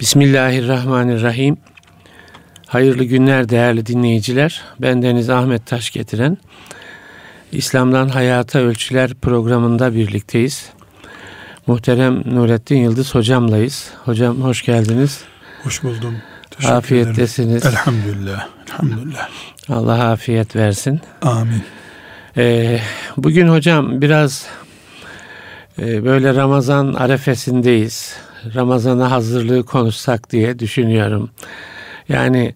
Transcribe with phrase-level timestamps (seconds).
[0.00, 1.56] Bismillahirrahmanirrahim.
[2.66, 4.62] Hayırlı günler değerli dinleyiciler.
[4.80, 6.38] Ben Deniz Ahmet Taş getiren
[7.52, 10.70] İslam'dan Hayata Ölçüler programında birlikteyiz.
[11.66, 13.90] Muhterem Nurettin Yıldız hocamlayız.
[14.04, 15.20] Hocam hoş geldiniz.
[15.62, 16.16] Hoş buldum.
[16.50, 17.62] Teşekkür Afiyettesiniz.
[17.62, 17.76] Ederim.
[17.76, 18.48] Elhamdülillah.
[18.68, 19.28] Elhamdülillah.
[19.68, 21.00] Allah afiyet versin.
[21.22, 21.62] Amin.
[22.36, 22.80] Ee,
[23.16, 24.46] bugün hocam biraz
[25.78, 28.16] e, böyle Ramazan arefesindeyiz.
[28.54, 31.30] Ramazan'a hazırlığı konuşsak diye düşünüyorum.
[32.08, 32.54] Yani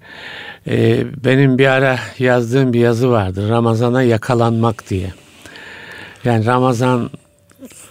[0.66, 3.48] e, benim bir ara yazdığım bir yazı vardı.
[3.48, 5.12] Ramazan'a yakalanmak diye.
[6.24, 7.10] Yani Ramazan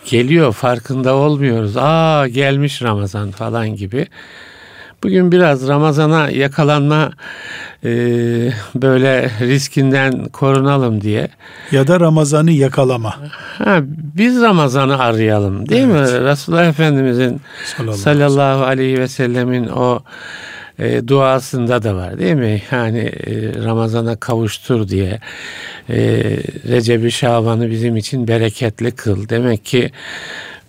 [0.06, 1.78] geliyor farkında olmuyoruz.
[1.78, 4.08] Aa gelmiş Ramazan falan gibi.
[5.04, 7.12] Bugün biraz Ramazan'a yakalanma
[7.86, 7.90] e,
[8.76, 11.28] böyle riskinden korunalım diye.
[11.72, 13.16] Ya da Ramazan'ı yakalama.
[13.58, 13.80] Ha,
[14.16, 16.12] biz Ramazan'ı arayalım değil evet.
[16.12, 16.24] mi?
[16.24, 20.00] Resulullah Efendimizin sallallahu, sallallahu aleyhi ve sellemin o
[20.80, 22.62] e, duasında da var değil mi?
[22.72, 25.20] Yani e, Ramazan'a kavuştur diye
[25.90, 25.98] e,
[26.68, 29.30] Recep-i Şaban'ı bizim için bereketli kıl.
[29.30, 29.92] Demek ki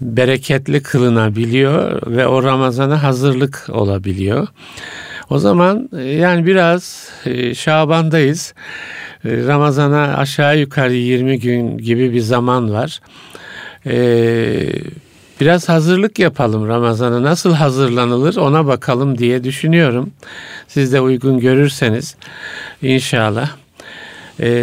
[0.01, 4.49] bereketli kılınabiliyor ve o Ramazan'a hazırlık olabiliyor.
[5.31, 8.55] O zaman e, yani biraz e, Şaban'dayız.
[9.25, 13.01] E, Ramazan'a aşağı yukarı 20 gün gibi bir zaman var.
[15.41, 20.13] Biraz hazırlık yapalım Ramazan'a nasıl hazırlanılır ona bakalım diye düşünüyorum.
[20.69, 22.17] Siz de uygun görürseniz
[22.83, 23.51] inşallah.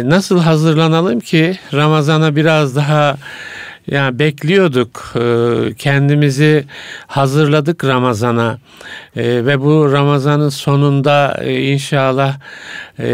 [0.04, 3.16] Nasıl hazırlanalım ki Ramazan'a biraz daha
[3.86, 6.64] yani bekliyorduk ee, kendimizi
[7.06, 8.58] hazırladık Ramazan'a.
[9.16, 12.38] Ee, ve bu Ramazan'ın sonunda e, inşallah
[12.98, 13.06] e,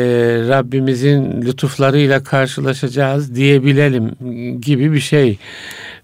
[0.49, 4.11] Rabbimizin lütuflarıyla karşılaşacağız diyebilelim
[4.61, 5.39] gibi bir şey.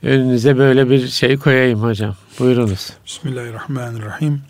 [0.03, 2.17] Önünüze böyle bir şey koyayım hocam.
[2.39, 2.93] Buyurunuz.
[3.07, 4.41] Bismillahirrahmanirrahim.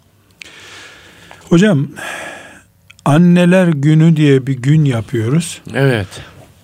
[1.49, 1.89] Hocam
[3.05, 5.61] anneler günü diye bir gün yapıyoruz.
[5.75, 6.09] Evet.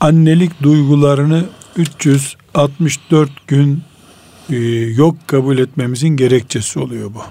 [0.00, 1.44] Annelik duygularını
[2.54, 3.82] 364 gün
[4.50, 7.22] e, yok kabul etmemizin gerekçesi oluyor bu.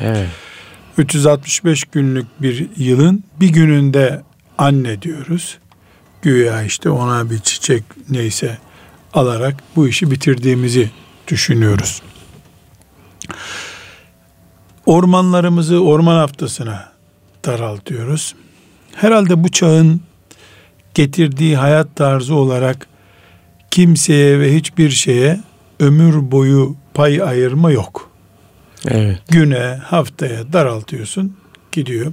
[0.00, 0.28] Evet.
[0.98, 4.22] 365 günlük bir yılın bir gününde
[4.58, 5.58] anne diyoruz.
[6.22, 8.58] Güya işte ona bir çiçek neyse
[9.14, 10.90] alarak bu işi bitirdiğimizi
[11.28, 12.02] düşünüyoruz.
[14.86, 16.92] Ormanlarımızı orman haftasına
[17.44, 18.34] daraltıyoruz.
[18.94, 20.00] Herhalde bu çağın
[20.94, 22.88] getirdiği hayat tarzı olarak
[23.74, 25.40] kimseye ve hiçbir şeye
[25.80, 28.10] ömür boyu pay ayırma yok.
[28.88, 29.18] Evet.
[29.28, 31.36] Güne, haftaya daraltıyorsun,
[31.72, 32.12] gidiyor.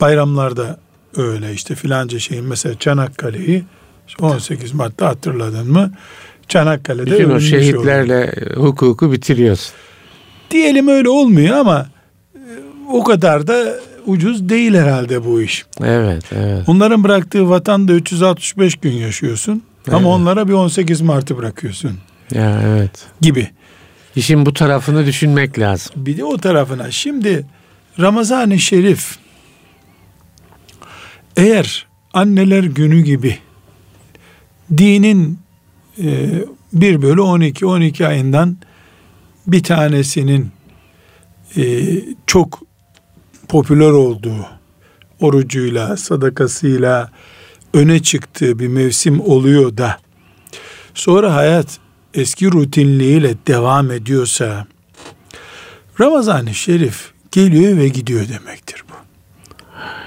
[0.00, 0.78] Bayramlarda
[1.16, 3.64] öyle işte filanca şeyin mesela Çanakkale'yi
[4.20, 5.92] 18 Mart'ta hatırladın mı?
[6.48, 8.56] Çanakkale'de Bütün o şehitlerle oluyor.
[8.56, 9.74] hukuku bitiriyorsun.
[10.50, 11.86] Diyelim öyle olmuyor ama
[12.34, 12.40] e,
[12.92, 13.74] o kadar da
[14.06, 15.66] ucuz değil herhalde bu iş.
[15.84, 16.68] Evet, evet.
[16.68, 19.62] Onların bıraktığı vatanda 365 gün yaşıyorsun.
[19.84, 19.94] Evet.
[19.94, 21.98] Ama onlara bir 18 Mart'ı bırakıyorsun.
[22.34, 23.06] Ya evet.
[23.20, 23.50] Gibi.
[24.16, 25.92] İşin bu tarafını düşünmek lazım.
[25.96, 26.90] Bir de o tarafına.
[26.90, 27.46] Şimdi
[28.00, 29.18] Ramazan-ı Şerif
[31.36, 33.38] eğer anneler günü gibi
[34.76, 35.38] dinin
[36.02, 36.30] e,
[36.72, 38.56] 1 bölü 12 12 ayından
[39.46, 40.50] bir tanesinin
[41.56, 41.84] e,
[42.26, 42.60] çok
[43.48, 44.46] popüler olduğu
[45.20, 47.10] orucuyla, sadakasıyla,
[47.74, 49.98] öne çıktığı bir mevsim oluyor da
[50.94, 51.78] sonra hayat
[52.14, 54.66] eski rutinliğiyle devam ediyorsa
[56.00, 58.94] Ramazan-ı Şerif geliyor ve gidiyor demektir bu.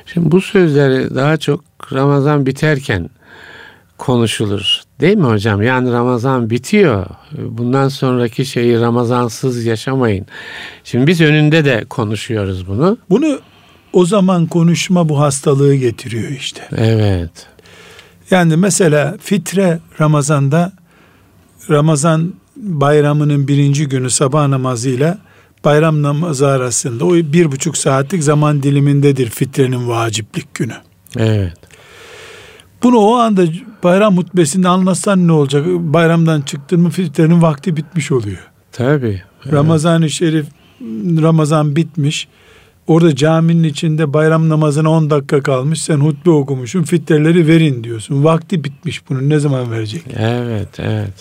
[0.06, 1.64] Şimdi bu sözleri daha çok
[1.94, 3.10] Ramazan biterken
[3.98, 4.82] konuşulur.
[5.00, 5.62] Değil mi hocam?
[5.62, 7.06] Yani Ramazan bitiyor.
[7.38, 10.26] Bundan sonraki şeyi Ramazansız yaşamayın.
[10.84, 12.98] Şimdi biz önünde de konuşuyoruz bunu.
[13.10, 13.40] Bunu
[13.94, 16.68] o zaman konuşma bu hastalığı getiriyor işte.
[16.78, 17.48] Evet.
[18.32, 20.74] Yani mesela fitre Ramazan'da
[21.70, 25.18] Ramazan bayramının birinci günü sabah namazıyla
[25.66, 30.76] bayram namazı arasında o bir buçuk saatlik zaman dilimindedir fitrenin vaciplik günü.
[31.18, 31.54] Evet.
[32.84, 33.44] Bunu o anda
[33.84, 35.66] bayram hutbesinde anlatsan ne olacak?
[35.68, 38.50] Bayramdan çıktın mı fitrenin vakti bitmiş oluyor.
[38.72, 39.22] Tabii.
[39.44, 39.54] Evet.
[39.54, 40.46] Ramazan-ı Şerif
[41.22, 42.28] Ramazan bitmiş.
[42.88, 45.82] Orada caminin içinde bayram namazına 10 dakika kalmış.
[45.82, 46.84] Sen hutbe okumuşsun.
[46.84, 48.24] Fitreleri verin diyorsun.
[48.24, 49.30] Vakti bitmiş bunun.
[49.30, 50.04] Ne zaman verecek?
[50.18, 51.14] Evet, evet.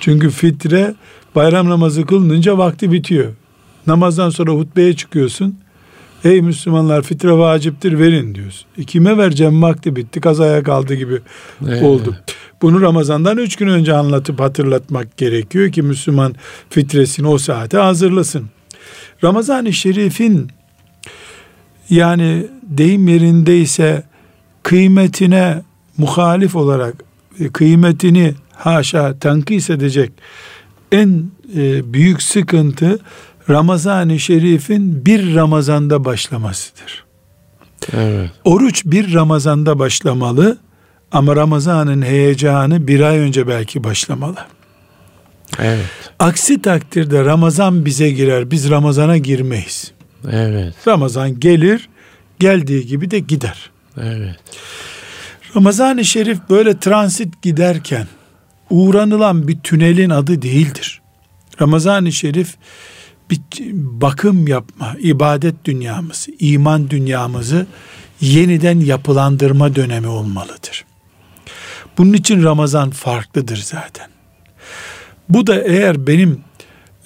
[0.00, 0.94] Çünkü fitre
[1.34, 3.32] bayram namazı kılınınca vakti bitiyor.
[3.86, 5.58] Namazdan sonra hutbeye çıkıyorsun.
[6.24, 8.66] Ey Müslümanlar fitre vaciptir verin diyorsun.
[8.78, 11.18] E kime vereceğim vakti bitti kazaya kaldı gibi
[11.68, 11.82] evet.
[11.82, 12.16] oldu.
[12.62, 16.34] Bunu Ramazan'dan üç gün önce anlatıp hatırlatmak gerekiyor ki Müslüman
[16.70, 18.46] fitresini o saate hazırlasın.
[19.24, 20.48] Ramazan-ı Şerif'in
[21.90, 24.02] yani deyim yerindeyse
[24.62, 25.62] kıymetine
[25.96, 26.94] muhalif olarak
[27.40, 30.12] e, kıymetini haşa tenkis edecek
[30.92, 32.98] en e, büyük sıkıntı
[33.50, 37.04] Ramazan-ı Şerif'in bir Ramazan'da başlamasıdır.
[37.92, 38.30] Evet.
[38.44, 40.58] Oruç bir Ramazan'da başlamalı
[41.12, 44.36] ama Ramazan'ın heyecanı bir ay önce belki başlamalı.
[45.58, 45.86] Evet.
[46.18, 49.92] Aksi takdirde Ramazan bize girer, biz Ramazan'a girmeyiz.
[50.30, 50.74] Evet.
[50.86, 51.88] Ramazan gelir,
[52.38, 53.70] geldiği gibi de gider.
[54.00, 54.36] Evet.
[55.56, 58.06] Ramazan-ı Şerif böyle transit giderken
[58.70, 61.00] uğranılan bir tünelin adı değildir.
[61.60, 62.56] Ramazan-ı Şerif
[63.30, 63.40] bir
[63.74, 67.66] bakım yapma, ibadet dünyamızı, iman dünyamızı
[68.20, 70.84] yeniden yapılandırma dönemi olmalıdır.
[71.98, 74.08] Bunun için Ramazan farklıdır zaten.
[75.28, 76.40] Bu da eğer benim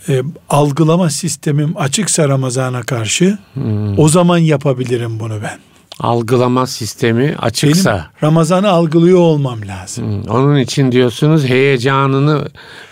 [0.09, 3.99] e, algılama sistemim açıksa Ramazan'a karşı Hmm.
[3.99, 5.59] o zaman yapabilirim bunu ben.
[6.01, 7.91] Algılama sistemi açıksa.
[7.93, 10.05] Benim Ramazan'ı algılıyor olmam lazım.
[10.05, 12.49] Hmm, Onun için diyorsunuz heyecanını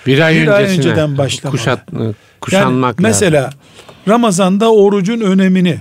[0.07, 1.57] bir ay Bir ay önceden başlamalı.
[1.59, 3.03] kuşat, Yani kuşanmak lazım.
[3.05, 3.51] mesela
[4.09, 5.79] Ramazan'da orucun önemini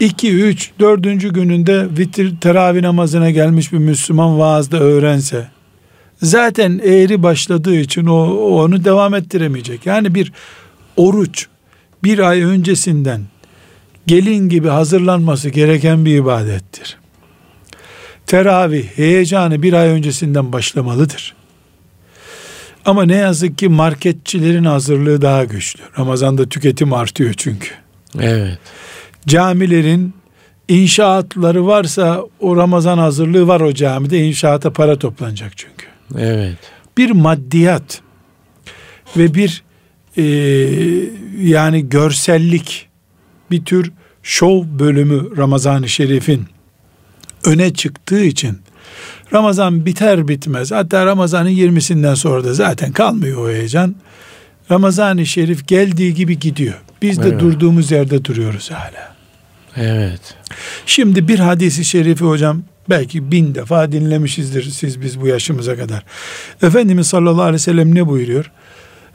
[0.00, 1.02] 2, 3, 4.
[1.30, 5.48] gününde vitir teravih namazına gelmiş bir Müslüman vaazda öğrense
[6.22, 8.24] zaten eğri başladığı için o
[8.62, 9.86] onu devam ettiremeyecek.
[9.86, 10.32] Yani bir
[10.96, 11.46] oruç
[12.04, 13.22] bir ay öncesinden
[14.06, 16.96] gelin gibi hazırlanması gereken bir ibadettir.
[18.26, 21.34] Teravih heyecanı bir ay öncesinden başlamalıdır.
[22.84, 25.80] Ama ne yazık ki marketçilerin hazırlığı daha güçlü.
[25.98, 27.68] Ramazan'da tüketim artıyor çünkü.
[28.20, 28.58] Evet.
[29.26, 30.14] Camilerin
[30.68, 35.81] inşaatları varsa o Ramazan hazırlığı var o camide inşaata para toplanacak çünkü.
[36.18, 36.56] Evet.
[36.98, 38.00] Bir maddiyat
[39.16, 39.62] ve bir
[40.16, 40.22] e,
[41.40, 42.88] yani görsellik
[43.50, 43.92] bir tür
[44.22, 46.44] şov bölümü Ramazan-ı Şerif'in
[47.44, 48.58] öne çıktığı için
[49.32, 53.94] Ramazan biter bitmez hatta Ramazan'ın 20'sinden sonra da zaten kalmıyor o heyecan.
[54.70, 56.74] Ramazan-ı Şerif geldiği gibi gidiyor.
[57.02, 57.40] Biz de Evet.
[57.40, 59.14] durduğumuz yerde duruyoruz hala.
[59.76, 60.34] Evet.
[60.86, 66.02] Şimdi bir hadisi şerifi hocam belki bin defa dinlemişizdir siz biz bu yaşımıza kadar.
[66.62, 68.50] Efendimiz sallallahu aleyhi ve sellem ne buyuruyor?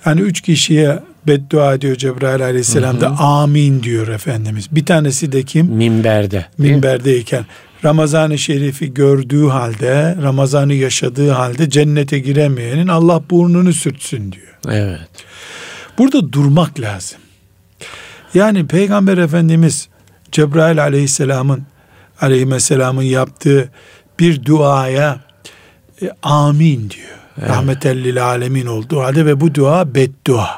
[0.01, 4.67] Hani üç kişiye beddua ediyor Cebrail aleyhisselam da amin diyor Efendimiz.
[4.71, 5.65] Bir tanesi de kim?
[5.65, 6.45] Minberde.
[6.57, 7.45] Minberdeyken
[7.85, 14.57] Ramazan-ı Şerif'i gördüğü halde, Ramazan'ı yaşadığı halde cennete giremeyenin Allah burnunu sürtsün diyor.
[14.67, 15.09] Evet.
[15.97, 17.19] Burada durmak lazım.
[18.33, 19.87] Yani Peygamber Efendimiz
[20.31, 21.63] Cebrail aleyhisselamın
[22.21, 23.69] aleyhisselamın yaptığı
[24.19, 25.19] bir duaya
[26.01, 27.17] e, amin diyor.
[27.39, 27.49] Evet.
[27.49, 30.49] Rahmetellil alemin olduğu halde ve bu dua beddua.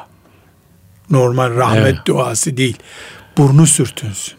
[1.10, 1.98] Normal rahmet Evet.
[2.06, 2.76] duası değil.
[3.38, 4.34] Burnu sürtünsün.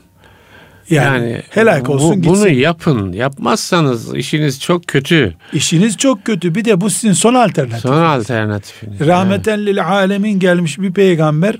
[0.89, 2.33] Yani, helak bu- olsun gitsin.
[2.33, 3.11] Bunu yapın.
[3.13, 5.35] Yapmazsanız işiniz çok kötü.
[5.53, 6.55] İşiniz çok kötü.
[6.55, 7.81] Bir de bu sizin son alternatif.
[7.81, 8.99] Son alternatifiniz.
[8.99, 11.55] Rahmeten lil alemin gelmiş bir peygamber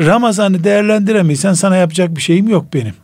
[0.00, 2.94] Ramazan'ı değerlendiremeysen sana yapacak bir şeyim yok benim.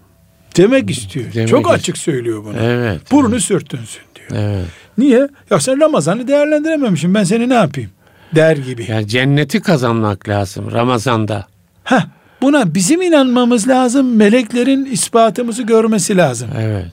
[0.57, 1.27] Demek istiyor.
[1.35, 2.57] Demek Çok ist- açık söylüyor bunu.
[2.63, 3.01] Evet.
[3.13, 4.43] Burnu sürtünsün diyor.
[4.45, 4.67] Evet.
[4.99, 5.29] Niye?
[5.51, 7.15] Ya sen Ramazan'ı değerlendirememişsin.
[7.15, 7.91] Ben seni ne yapayım?
[8.35, 8.87] Der gibi.
[8.91, 11.47] Ya cenneti kazanmak lazım Ramazan'da.
[11.85, 12.01] Heh,
[12.43, 14.17] buna bizim inanmamız lazım.
[14.17, 16.49] Meleklerin ispatımızı görmesi lazım.
[16.61, 16.93] Evet.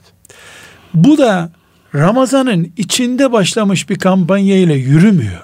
[0.94, 1.50] Bu da
[1.94, 5.40] Ramazan'ın içinde başlamış bir kampanya ile yürümüyor.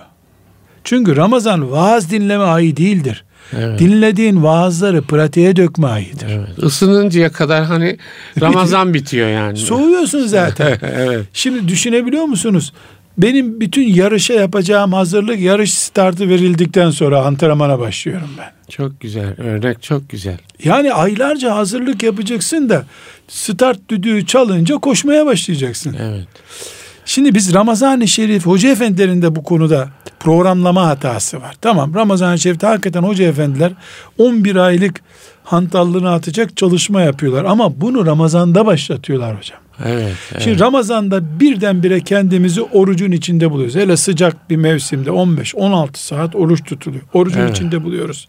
[0.86, 3.24] Çünkü Ramazan vaaz dinleme ayı değildir.
[3.58, 3.78] Evet.
[3.78, 6.26] Dinlediğin vaazları pratiğe dökme ayıdır.
[6.30, 6.64] Evet.
[6.64, 7.96] Isınıncaya kadar hani
[8.40, 9.58] Ramazan bitiyor yani.
[9.58, 10.78] Soğuyorsun zaten.
[10.96, 11.26] evet.
[11.32, 12.72] Şimdi düşünebiliyor musunuz?
[13.18, 18.52] Benim bütün yarışa yapacağım hazırlık yarış startı verildikten sonra antrenmana başlıyorum ben.
[18.70, 19.34] Çok güzel.
[19.38, 20.38] Örnek çok güzel.
[20.64, 22.84] Yani aylarca hazırlık yapacaksın da
[23.28, 25.96] start düdüğü çalınca koşmaya başlayacaksın.
[26.00, 26.26] Evet.
[27.06, 29.88] Şimdi biz Ramazan-ı Şerif hoca efendilerin de bu konuda
[30.20, 31.54] programlama hatası var.
[31.60, 33.72] Tamam Ramazan-ı Şerif'te hakikaten hoca efendiler
[34.18, 35.00] 11 aylık
[35.44, 37.44] hantallığını atacak çalışma yapıyorlar.
[37.44, 39.58] Ama bunu Ramazan'da başlatıyorlar hocam.
[39.84, 40.14] Evet.
[40.32, 40.42] evet.
[40.42, 43.76] Şimdi Ramazan'da birdenbire kendimizi orucun içinde buluyoruz.
[43.76, 47.02] Hele sıcak bir mevsimde 15-16 saat oruç tutuluyor.
[47.14, 47.56] Orucun Evet.
[47.56, 48.28] içinde buluyoruz.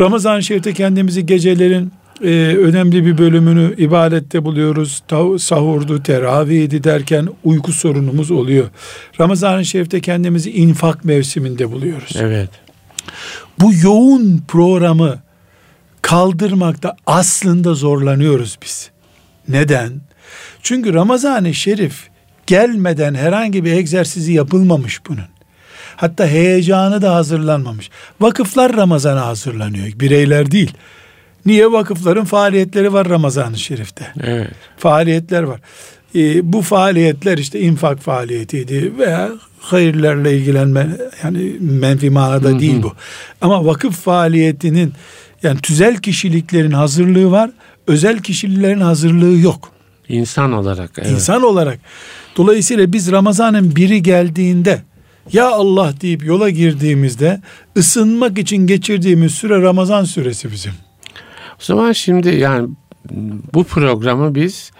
[0.00, 1.92] Ramazan-ı Şerif'te kendimizi gecelerin
[2.24, 5.02] e, önemli bir bölümünü ibadette buluyoruz.
[5.08, 8.68] Tav- Sahurdu, teravihdi derken uyku sorunumuz oluyor.
[9.20, 12.16] Ramazan-ı Şerif'te kendimizi infak mevsiminde buluyoruz.
[12.20, 12.50] Evet.
[13.60, 15.18] Bu yoğun programı
[16.02, 18.90] kaldırmakta aslında zorlanıyoruz biz.
[19.48, 19.92] Neden?
[20.62, 22.08] Çünkü Ramazan-ı Şerif
[22.46, 25.24] gelmeden herhangi bir egzersizi yapılmamış bunun.
[25.96, 27.90] Hatta heyecanı da hazırlanmamış.
[28.20, 29.86] Vakıflar Ramazan'a hazırlanıyor.
[29.86, 30.72] Bireyler değil.
[31.46, 34.12] Niye vakıfların faaliyetleri var Ramazan-ı Şerif'te?
[34.22, 34.50] Evet.
[34.76, 35.60] Faaliyetler var.
[36.14, 39.30] Ee, bu faaliyetler işte infak faaliyetiydi veya
[39.60, 40.88] hayırlarla ilgilenme
[41.24, 42.58] yani menfi manada Hı hı.
[42.58, 42.92] değil bu.
[43.40, 44.92] Ama vakıf faaliyetinin
[45.42, 47.50] yani tüzel kişiliklerin hazırlığı var.
[47.86, 49.72] Özel kişilerin hazırlığı yok.
[50.08, 50.90] İnsan olarak.
[50.98, 51.10] Evet.
[51.10, 51.78] İnsan olarak.
[52.36, 54.82] Dolayısıyla biz Ramazan'ın biri geldiğinde
[55.32, 57.40] ya Allah deyip yola girdiğimizde
[57.76, 60.72] ısınmak için geçirdiğimiz süre Ramazan süresi bizim.
[61.60, 62.68] O zaman şimdi yani
[63.54, 64.70] bu programı biz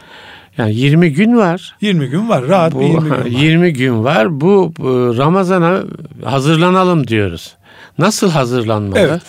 [0.59, 1.77] yani 20 gün var.
[1.81, 2.49] 20 gün var.
[2.49, 3.25] Rahat Bu, bir 20 gün var.
[3.27, 4.41] 20 gün var.
[4.41, 5.83] Bu, bu Ramazan'a
[6.25, 7.57] hazırlanalım diyoruz.
[7.99, 8.99] Nasıl hazırlanmalı?
[8.99, 9.23] Evet.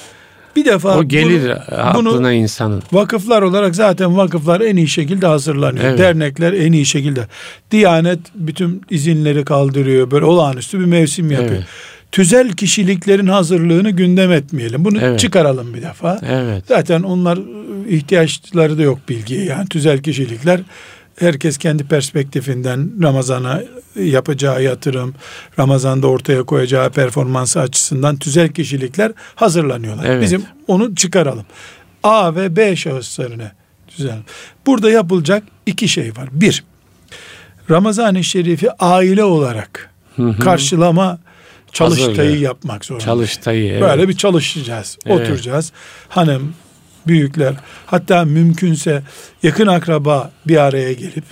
[0.55, 1.57] Bir defa O gelir
[1.95, 2.83] bunu- aklına insanın.
[2.91, 5.85] Vakıflar olarak zaten vakıflar en iyi şekilde hazırlanıyor.
[5.85, 5.99] Evet.
[5.99, 7.27] Dernekler en iyi şekilde.
[7.71, 10.11] Diyanet bütün izinleri kaldırıyor.
[10.11, 11.51] Böyle olağanüstü bir mevsim yapıyor.
[11.51, 11.65] Evet.
[12.11, 14.85] Tüzel kişiliklerin hazırlığını gündem etmeyelim.
[14.85, 15.19] Bunu Evet.
[15.19, 16.19] çıkaralım bir defa.
[16.29, 16.63] Evet.
[16.67, 19.43] Zaten onlar ıı, ihtiyaçları da yok bilgiye.
[19.45, 20.61] Yani tüzel kişilikler
[21.19, 23.61] herkes kendi perspektifinden Ramazan'a
[23.95, 25.13] yapacağı yatırım,
[25.59, 30.05] Ramazan'da ortaya koyacağı performansı açısından tüzel kişilikler hazırlanıyorlar.
[30.05, 30.23] Evet.
[30.23, 31.45] Bizim onu çıkaralım.
[32.03, 33.51] A ve B şahıslarına
[33.97, 34.19] düzen.
[34.65, 36.29] Burada yapılacak iki şey var.
[36.31, 36.63] Bir,
[37.69, 40.39] Ramazan-ı Şerif'i aile olarak Hı hı.
[40.39, 41.19] karşılama
[41.73, 42.41] çalıştayı Hazırlıyor.
[42.41, 43.05] yapmak zorunda.
[43.05, 43.71] Çalıştayı.
[43.71, 43.81] evet.
[43.81, 44.97] Böyle bir çalışacağız.
[45.05, 45.21] Evet.
[45.21, 45.71] Oturacağız.
[46.09, 46.53] Hanım,
[47.07, 47.53] büyükler,
[47.85, 49.03] hatta mümkünse
[49.43, 51.23] yakın akraba bir araya gelip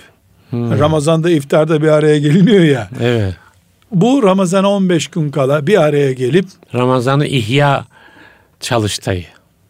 [0.50, 0.78] Hı.
[0.78, 2.88] Ramazan'da iftarda bir araya geliniyor ya.
[3.00, 3.34] Evet.
[3.90, 7.84] Bu Ramazan'a 15 gün kala bir araya gelip Ramazan'ı ihya
[8.60, 9.24] çalıştayı.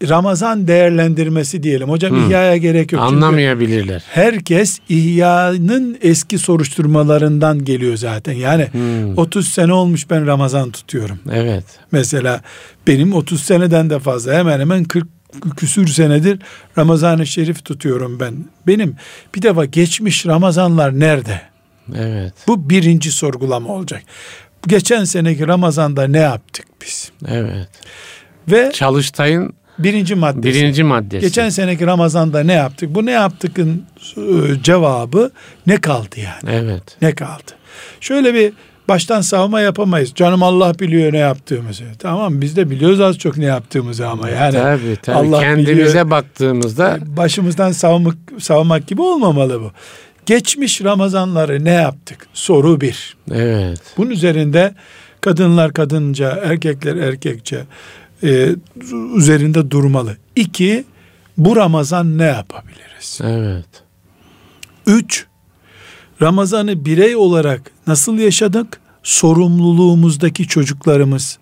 [0.09, 1.88] Ramazan değerlendirmesi diyelim.
[1.88, 2.26] Hocam Hı.
[2.26, 3.02] ihyaya gerek yok.
[3.09, 4.02] Çünkü Anlamayabilirler.
[4.11, 8.33] herkes ihyanın eski soruşturmalarından geliyor zaten.
[8.33, 9.12] Yani Hı.
[9.21, 11.19] 30 sene olmuş ben Ramazan tutuyorum.
[11.33, 11.64] Evet.
[11.93, 12.40] Mesela
[12.87, 15.07] benim 30 seneden de fazla hemen hemen 40
[15.57, 16.38] küsür senedir
[16.78, 18.35] Ramazan-ı Şerif tutuyorum ben.
[18.67, 18.97] Benim
[19.35, 21.40] bir defa geçmiş Ramazanlar nerede?
[21.97, 22.33] Evet.
[22.47, 24.02] Bu birinci sorgulama olacak.
[24.67, 27.11] Geçen seneki Ramazan'da ne yaptık biz?
[27.28, 27.69] Evet.
[28.50, 30.59] Ve Çalıştayın birinci maddesi.
[30.61, 31.27] birinci maddesi.
[31.27, 32.95] Geçen seneki Ramazan'da ne yaptık?
[32.95, 33.85] Bu ne yaptıkın
[34.17, 34.21] e,
[34.63, 35.31] cevabı
[35.67, 36.55] ne kaldı yani?
[36.57, 36.83] Evet.
[37.03, 37.53] Ne kaldı?
[38.01, 38.53] Şöyle bir
[38.89, 40.13] baştan savma yapamayız.
[40.15, 41.85] Canım Allah biliyor ne yaptığımızı.
[41.99, 45.17] Tamam biz de biliyoruz az çok ne yaptığımızı ama yani tabii tabii.
[45.17, 46.11] Allah Kendimize biliyor.
[46.11, 49.73] baktığımızda başımızdan savmak, savmak gibi olmamalı bu.
[50.27, 52.27] Geçmiş Ramazanları ne yaptık?
[52.35, 53.17] Soru bir.
[53.33, 53.81] evet.
[53.97, 54.75] Bunun üzerinde
[55.21, 57.61] kadınlar kadınca, erkekler erkekçe
[58.23, 58.49] e,
[59.17, 60.17] üzerinde durmalı.
[60.37, 60.85] İki,
[61.37, 63.21] bu Ramazan ne yapabiliriz?
[63.23, 63.83] Evet.
[64.87, 65.27] Üç,
[66.23, 68.81] Ramazan'ı birey olarak nasıl yaşadık?
[69.03, 71.39] Sorumluluğumuzdaki çocuklarımız,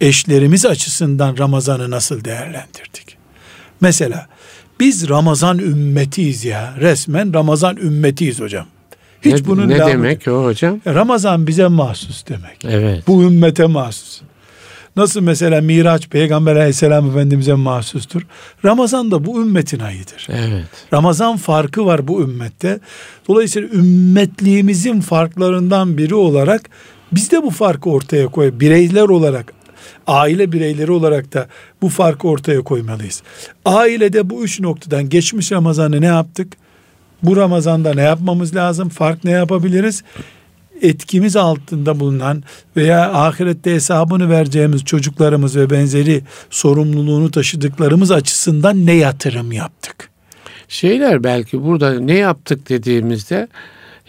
[0.00, 3.16] eşlerimiz açısından Ramazan'ı nasıl değerlendirdik?
[3.80, 4.26] Mesela
[4.80, 6.74] biz Ramazan ümmetiyiz ya.
[6.80, 8.66] Resmen Ramazan ümmetiyiz hocam.
[9.22, 10.80] Hiç ne, bunun ne demek o hocam?
[10.86, 12.64] Ramazan bize mahsus demek.
[12.64, 13.06] Evet.
[13.06, 14.20] Bu ümmete mahsus.
[14.96, 18.22] Nasıl mesela Miraç Peygamber aleyhisselam Efendimiz'e mahsustur.
[18.64, 20.28] Ramazan da bu ümmetin ayıdır.
[20.30, 20.64] Evet.
[20.92, 22.80] Ramazan farkı var bu ümmette.
[23.28, 26.70] Dolayısıyla ümmetliğimizin farklarından biri olarak
[27.12, 28.60] biz de bu farkı ortaya koy.
[28.60, 29.52] Bireyler olarak,
[30.06, 31.48] aile bireyleri olarak da
[31.82, 33.22] bu farkı ortaya koymalıyız.
[33.64, 36.52] Ailede bu üç noktadan geçmiş Ramazan'ı ne yaptık?
[37.22, 38.88] Bu Ramazan'da ne yapmamız lazım?
[38.88, 40.02] Fark ne yapabiliriz?
[40.84, 42.42] Etkimiz altında bulunan
[42.76, 50.10] veya ahirette hesabını vereceğimiz çocuklarımız ve benzeri sorumluluğunu taşıdıklarımız açısından ne yatırım yaptık?
[50.68, 53.48] Şeyler belki burada ne yaptık dediğimizde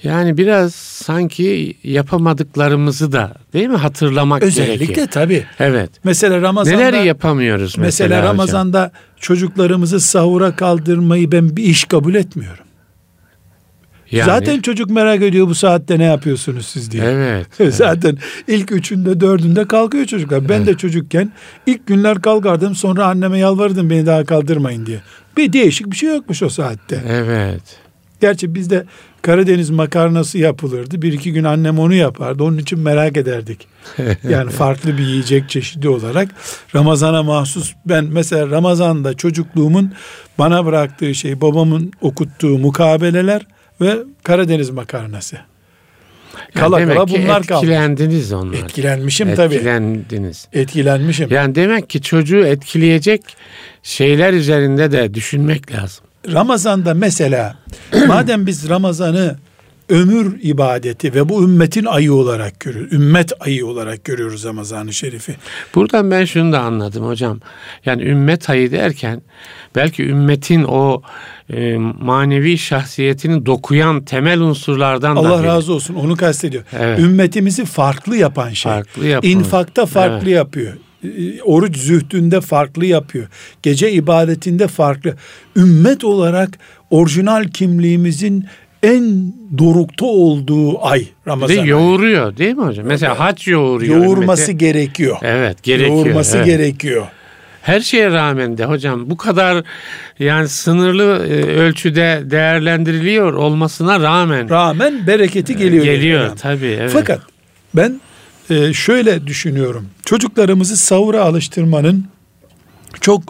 [0.03, 5.07] yani biraz sanki yapamadıklarımızı da değil mi hatırlamak Özellikle gerekiyor.
[5.11, 5.45] tabii.
[5.59, 5.89] Evet.
[6.03, 8.33] Mesela Ramazan'da Neler yapamıyoruz mesela, mesela hocam?
[8.33, 12.64] Ramazan'da çocuklarımızı sahura kaldırmayı ben bir iş kabul etmiyorum.
[14.11, 17.03] Yani, Zaten çocuk merak ediyor bu saatte ne yapıyorsunuz siz diye.
[17.03, 17.47] evet.
[17.75, 20.49] Zaten ilk üçünde dördünde kalkıyor çocuklar.
[20.49, 21.31] Ben de çocukken
[21.65, 24.99] ilk günler kalkardım sonra anneme yalvarırdım beni daha kaldırmayın diye.
[25.37, 27.03] Bir değişik bir şey yokmuş o saatte.
[27.07, 27.61] Evet.
[28.21, 28.85] Gerçi bizde
[29.25, 31.01] Karadeniz makarnası yapılırdı.
[31.01, 32.43] Bir iki gün annem onu yapardı.
[32.43, 33.67] Onun için merak ederdik.
[34.29, 36.29] Yani farklı bir yiyecek çeşidi olarak
[36.75, 39.93] Ramazan'a mahsus ben mesela Ramazan'da çocukluğumun
[40.39, 43.45] bana bıraktığı şey babamın okuttuğu mukabeleler
[43.81, 45.37] ve Karadeniz makarnası.
[46.55, 47.65] Kala demek kala bunlar kaldı.
[47.65, 48.57] etkilendiniz onlar.
[48.57, 49.55] Etkilenmişim tabii.
[49.55, 50.47] Etkilendiniz.
[50.53, 51.27] Etkilenmişim.
[51.31, 53.21] Yani demek ki çocuğu etkileyecek
[53.83, 56.05] şeyler üzerinde de düşünmek lazım.
[56.33, 57.55] Ramazan'da mesela
[58.07, 59.35] madem biz Ramazan'ı
[59.89, 62.93] ömür ibadeti ve bu ümmetin ayı olarak görüyoruz.
[62.93, 65.35] Ümmet ayı olarak görüyoruz Ramazan-ı Şerif'i.
[65.75, 67.39] Buradan ben şunu da anladım hocam.
[67.85, 69.21] Yani ümmet ayı derken
[69.75, 71.01] belki ümmetin o
[71.53, 75.47] e, manevi şahsiyetini dokuyan temel unsurlardan Allah da biri.
[75.47, 76.63] razı olsun onu kastediyor.
[76.79, 76.99] Evet.
[76.99, 78.71] Ümmetimizi farklı yapan şey.
[78.71, 79.29] Farklı yapan.
[79.29, 80.35] İnfakta farklı Evet.
[80.37, 80.73] yapıyor.
[81.03, 83.27] Ee, Oruç zühdünde farklı yapıyor.
[83.63, 85.15] Gece ibadetinde farklı.
[85.55, 86.49] Ümmet olarak
[86.89, 88.45] orijinal kimliğimizin
[88.85, 91.57] en dorukta olduğu ay Ramazan.
[91.57, 91.67] ayı.
[91.67, 92.85] yoğuruyor değil mi hocam?
[92.85, 94.05] Mesela hac yoğuruyor.
[94.05, 94.65] Yoğurması ümmeti.
[94.65, 95.17] gerekiyor.
[95.21, 95.95] Evet gerekiyor.
[95.95, 96.45] Yoğurması evet.
[96.45, 97.05] gerekiyor.
[97.61, 99.63] Her şeye rağmen de hocam bu kadar
[100.19, 105.83] yani sınırlı e, ölçüde değerlendiriliyor olmasına rağmen Rağmen bereketi geliyor.
[105.85, 106.35] geliyor Yani.
[106.35, 106.77] tabii.
[106.79, 106.91] Evet.
[106.93, 107.19] Fakat
[107.75, 108.01] ben
[108.49, 109.89] e, şöyle düşünüyorum.
[110.05, 112.05] Çocuklarımızı sahura alıştırmanın
[113.01, 113.23] çok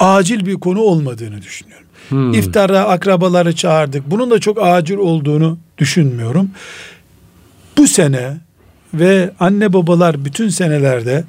[0.00, 1.86] acil bir konu olmadığını düşünüyorum.
[2.08, 2.34] Hmm.
[2.34, 4.10] İftara akrabaları çağırdık.
[4.10, 6.50] Bunun da çok acil olduğunu düşünmüyorum.
[7.76, 8.36] Bu sene
[8.94, 11.24] ve anne babalar bütün senelerde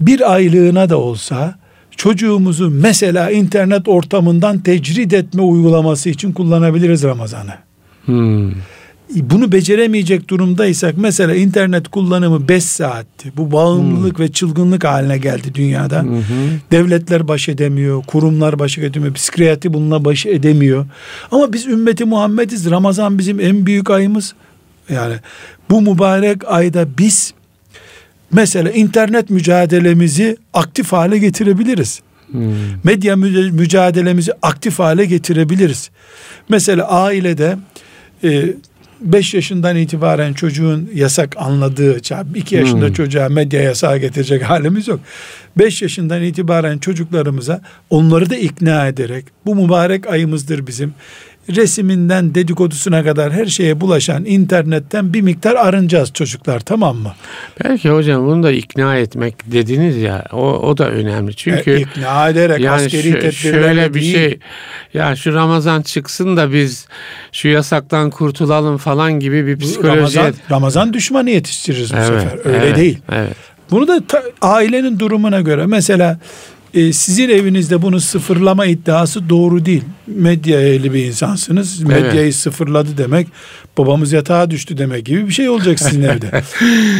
[0.00, 1.58] bir aylığına da olsa
[1.96, 7.54] çocuğumuzu mesela internet ortamından tecrid etme uygulaması için kullanabiliriz Ramazan'ı
[8.04, 8.52] Hmm.
[9.14, 13.32] Bunu beceremeyecek durumdaysak mesela internet kullanımı 5 saatti.
[13.36, 16.02] Bu bağımlılık ve çılgınlık haline geldi dünyada.
[16.02, 16.22] Hı.
[16.72, 20.86] Devletler baş edemiyor, kurumlar baş edemiyor, psikiyatri bununla baş edemiyor.
[21.30, 22.70] Ama biz ümmeti Muhammediz.
[22.70, 24.34] Ramazan bizim en büyük ayımız.
[24.88, 25.14] Yani
[25.70, 27.34] bu mübarek ayda biz
[28.32, 32.00] mesela internet mücadelemizi aktif hale getirebiliriz.
[32.30, 32.52] Hmm.
[32.84, 35.90] Medya mü- mücadelemizi aktif hale getirebiliriz.
[36.48, 37.56] Mesela ailede
[39.00, 42.00] 5 yaşından itibaren çocuğun yasak anladığı,
[42.34, 42.92] 2 yaşında Hmm.
[42.92, 45.00] çocuğa medya yasağı getirecek halimiz yok.
[45.58, 47.60] 5 yaşından itibaren çocuklarımıza
[47.90, 50.94] onları da ikna ederek bu mübarek ayımızdır bizim.
[51.48, 57.12] Resiminden dedikodusuna kadar her şeye bulaşan internetten bir miktar arınacağız çocuklar tamam mı?
[57.64, 61.36] Belki hocam bunu da ikna etmek dediniz ya o, o da önemli.
[61.36, 64.14] Çünkü E, ikna ederek yani askeri şu- şöyle bir değil.
[64.14, 64.38] şey
[64.94, 66.86] ya şu Ramazan çıksın da biz
[67.32, 69.96] şu yasaktan kurtulalım falan gibi bir psikoloji.
[69.96, 72.38] Ramazan, Ramazan düşmanı yetiştiririz bu sefer.
[72.44, 72.98] Öyle evet, değil.
[73.12, 73.36] Evet.
[73.70, 76.18] Bunu da ta- ailenin durumuna göre mesela
[76.76, 79.82] e, sizin evinizde bunu sıfırlama iddiası doğru değil.
[80.06, 81.80] Medya ehli bir insansınız.
[81.80, 83.26] Medyayı sıfırladı demek
[83.78, 86.42] babamız yatağa düştü demek gibi bir şey olacak sizin evde.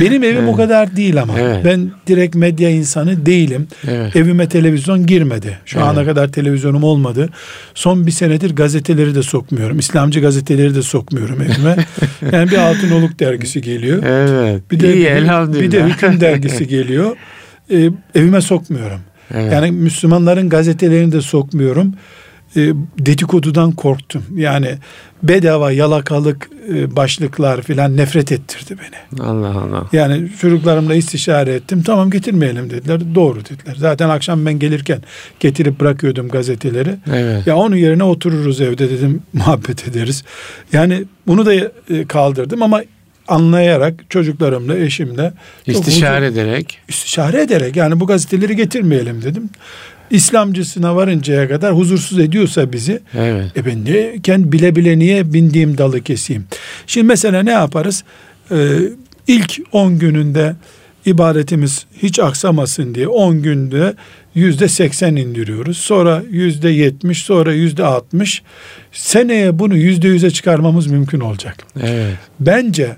[0.00, 1.38] Benim evim o kadar değil ama.
[1.40, 1.64] Evet.
[1.64, 3.68] Ben direkt medya insanı değilim.
[3.88, 4.16] Evet.
[4.16, 5.58] Evime televizyon girmedi.
[5.66, 5.88] Şu Evet.
[5.88, 7.28] ana kadar televizyonum olmadı.
[7.74, 9.78] Son bir senedir gazeteleri de sokmuyorum.
[9.78, 11.76] İslamcı gazeteleri de sokmuyorum evime.
[12.32, 14.02] yani bir Altınoluk dergisi geliyor.
[14.02, 14.62] Evet.
[14.70, 15.62] Bir de İyi, bir, elhamdülillah.
[15.62, 17.16] bir de hüküm dergisi geliyor.
[17.70, 19.00] Ee, evime sokmuyorum.
[19.34, 19.52] Evet.
[19.52, 21.94] Yani Müslümanların gazetelerini de sokmuyorum.
[22.56, 24.22] Ee, dedikodudan korktum.
[24.34, 24.78] Yani
[25.22, 29.26] bedava yalakalık e, başlıklar filan nefret ettirdi beni.
[29.28, 29.86] Allah Allah.
[29.92, 31.82] Yani çocuklarımla istişare ettim.
[31.82, 33.14] Tamam getirmeyelim dediler.
[33.14, 33.76] Doğru dediler.
[33.78, 35.02] Zaten akşam ben gelirken
[35.40, 36.94] getirip bırakıyordum gazeteleri.
[37.12, 37.46] Evet.
[37.46, 40.24] Ya onun yerine otururuz evde dedim muhabbet ederiz.
[40.72, 41.70] Yani bunu da e,
[42.08, 42.82] kaldırdım ama
[43.28, 45.32] anlayarak çocuklarımla eşimle
[45.66, 46.78] İstişare huzur- ederek.
[46.88, 49.50] istişare ederek yani bu gazeteleri getirmeyelim dedim.
[50.10, 53.56] İslamcısına varıncaya kadar huzursuz ediyorsa bizi Evet.
[53.56, 56.44] e ben de kendi bile bile niye bindiğim dalı keseyim.
[56.86, 58.04] Şimdi mesela ne yaparız?
[58.50, 58.56] Ee,
[59.26, 60.56] ilk 10 gününde
[61.06, 63.94] ibadetimiz hiç aksamasın diye 10 günde
[64.34, 65.76] yüzde 80 indiriyoruz.
[65.78, 68.42] Sonra yüzde 70 sonra yüzde 60
[68.92, 71.56] seneye bunu yüzde 100'e çıkarmamız mümkün olacak.
[71.82, 72.14] Evet.
[72.40, 72.96] Bence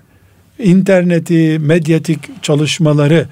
[0.59, 3.29] interneti, medyatik çalışmaları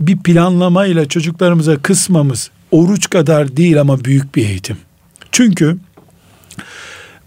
[0.00, 4.76] bir planlamayla çocuklarımıza kısmamız oruç kadar değil ama büyük bir eğitim.
[5.32, 5.78] Çünkü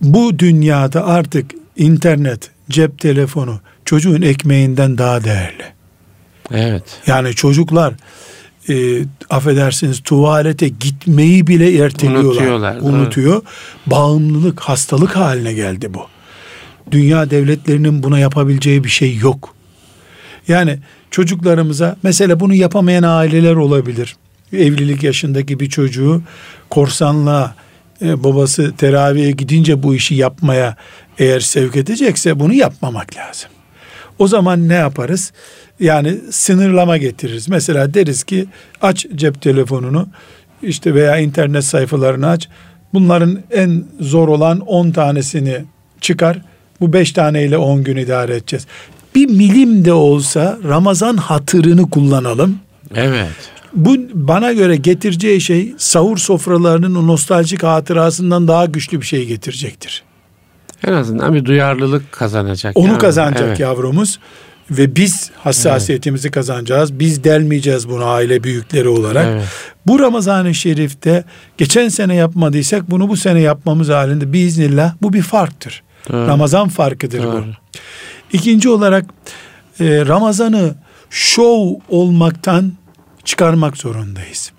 [0.01, 5.63] bu dünyada artık internet, cep telefonu çocuğun ekmeğinden daha değerli.
[6.51, 6.83] Evet.
[7.07, 7.93] Yani çocuklar
[8.69, 12.77] e, affedersiniz tuvalete gitmeyi bile erteliyorlar.
[12.81, 13.41] Unutuyor.
[13.85, 16.07] Bağımlılık, hastalık haline geldi bu.
[16.91, 19.55] Dünya devletlerinin buna yapabileceği bir şey yok.
[20.47, 20.79] Yani
[21.11, 24.15] çocuklarımıza mesela bunu yapamayan aileler olabilir.
[24.53, 26.21] Evlilik yaşındaki bir çocuğu
[26.69, 27.55] korsanlığa
[28.01, 30.75] e, babası teraviye gidince bu işi yapmaya
[31.19, 33.49] eğer sevk edecekse bunu yapmamak lazım.
[34.19, 35.31] O zaman ne yaparız?
[35.79, 37.49] Yani sınırlama getiririz.
[37.49, 38.45] Mesela deriz ki
[38.81, 40.07] aç cep telefonunu
[40.63, 42.49] işte veya internet sayfalarını aç.
[42.93, 45.65] Bunların en zor olan 10 tanesini
[46.01, 46.41] çıkar.
[46.81, 48.67] Bu 5 taneyle 10 gün idare edeceğiz.
[49.15, 52.59] Bir milim de olsa Ramazan hatırını kullanalım.
[52.95, 53.27] Evet.
[53.73, 60.03] Bu bana göre getireceği şey sahur sofralarının o nostaljik hatırasından daha güçlü bir şey getirecektir.
[60.87, 62.77] En azından bir duyarlılık kazanacak.
[62.77, 62.97] Onu yani.
[62.97, 63.59] kazanacak evet.
[63.59, 64.19] yavrumuz
[64.71, 66.35] ve biz hassasiyetimizi evet.
[66.35, 66.99] kazanacağız.
[66.99, 69.25] Biz delmeyeceğiz bunu aile büyükleri olarak.
[69.29, 69.43] Evet.
[69.87, 71.23] Bu Ramazan-ı Şerif'te
[71.57, 75.83] geçen sene yapmadıysak bunu bu sene yapmamız halinde biiznillah bu bir farktır.
[76.11, 76.27] Doğru.
[76.27, 77.37] Ramazan farkıdır Doğru.
[77.37, 77.77] bu.
[78.33, 79.05] İkinci olarak
[79.79, 80.75] e, Ramazan'ı
[81.09, 82.73] şov olmaktan
[83.23, 84.51] çıkarmak zorundayız.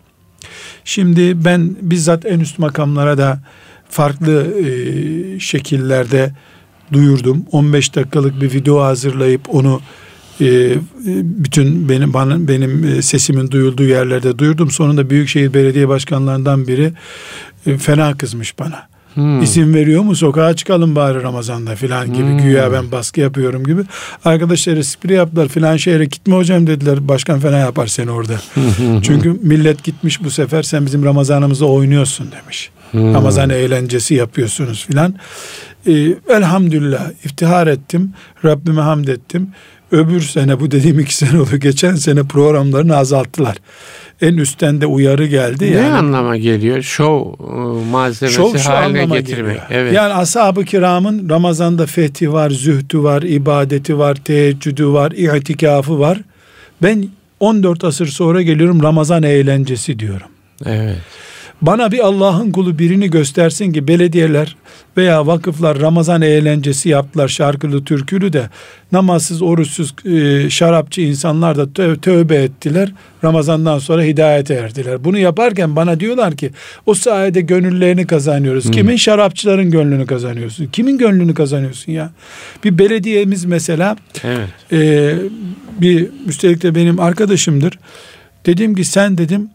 [0.85, 3.40] Şimdi ben bizzat en üst makamlara da
[3.88, 6.32] farklı e, şekillerde
[6.92, 7.46] duyurdum.
[7.52, 9.80] 15 dakikalık bir video hazırlayıp onu
[10.40, 10.76] e,
[11.22, 14.70] bütün benim bana, benim e, sesimin duyulduğu yerlerde duyurdum.
[14.70, 16.92] Sonunda Büyükşehir Belediye Başkanlarından biri
[17.66, 18.88] e, fena kızmış bana.
[19.16, 19.42] Hmm.
[19.42, 22.38] İsim veriyor mu sokağa çıkalım bari Ramazan'da filan gibi hmm.
[22.38, 23.83] güya ben baskı yapıyorum gibi.
[24.24, 27.09] Arkadaşlar espri yaptılar filan şehre gitme hocam dediler.
[27.09, 28.35] Başkan fena yapar seni orada.
[29.02, 32.70] Çünkü millet gitmiş bu sefer sen bizim Ramazanımızda oynuyorsun demiş.
[32.90, 33.14] Hmm.
[33.14, 35.14] Ramazan eğlencesi yapıyorsunuz filan.
[35.87, 38.12] Ee, elhamdülillah iftihar ettim.
[38.44, 39.48] Rabbime hamd ettim.
[39.90, 41.57] Öbür sene bu dediğim iki sene oldu.
[41.57, 43.57] Geçen sene programlarını azalttılar.
[44.22, 45.72] En üstten de uyarı geldi.
[45.72, 46.83] Ne yani, anlama geliyor?
[46.83, 49.26] Şov e, malzemesi şov, haline getirmek.
[49.26, 49.66] Geliyor.
[49.70, 49.92] Evet.
[49.92, 56.18] Yani ashab-ı kiramın Ramazan'da fethi var, zühdü var, ibadeti var, teheccüdü var, itikafı var.
[56.83, 57.09] Ben
[57.40, 60.29] 14 asır sonra geliyorum Ramazan eğlencesi diyorum.
[60.66, 60.96] Evet.
[61.62, 64.56] Bana bir Allah'ın kulu birini göstersin ki belediyeler
[64.96, 68.50] veya vakıflar Ramazan eğlencesi yaptılar şarkılı türkülü de
[68.92, 72.92] namazsız oruçsuz e, şarapçı insanlar da tö tövbe ettiler.
[73.24, 75.04] Ramazandan sonra hidayete erdiler.
[75.04, 76.50] Bunu yaparken bana diyorlar ki
[76.86, 78.64] o sayede gönüllerini kazanıyoruz.
[78.64, 78.72] Hmm.
[78.72, 80.66] Kimin şarapçıların gönlünü kazanıyorsun?
[80.66, 82.10] Kimin gönlünü kazanıyorsun ya?
[82.64, 84.48] Bir belediyemiz mesela evet.
[84.72, 85.14] e,
[85.80, 87.78] bir üstelik de benim arkadaşımdır.
[88.46, 89.50] Dedim ki sen dedim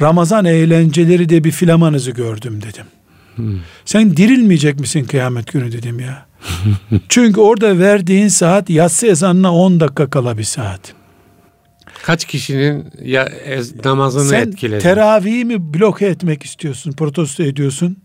[0.00, 2.86] Ramazan eğlenceleri de bir filamanızı gördüm dedim.
[3.36, 3.58] Hmm.
[3.84, 6.26] Sen dirilmeyecek misin kıyamet günü dedim ya.
[7.08, 10.94] Çünkü orada verdiğin saat yatsı ezanına 10 dakika kala bir saat.
[12.02, 14.80] Kaç kişinin ya, ez, namazını Sen etkiledi?
[14.82, 17.96] Sen teravihi mi bloke etmek istiyorsun, protesto ediyorsun?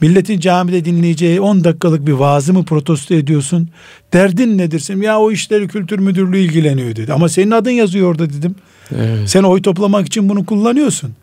[0.00, 3.68] Milletin camide dinleyeceği 10 dakikalık bir vaazı mı protesto ediyorsun?
[4.12, 5.00] Derdin nedir sen?
[5.00, 7.12] Ya o işleri kültür müdürlüğü ilgileniyor dedi.
[7.12, 8.54] Ama senin adın yazıyor orada dedim.
[8.96, 9.30] Evet.
[9.30, 11.14] Sen oy toplamak için bunu kullanıyorsun.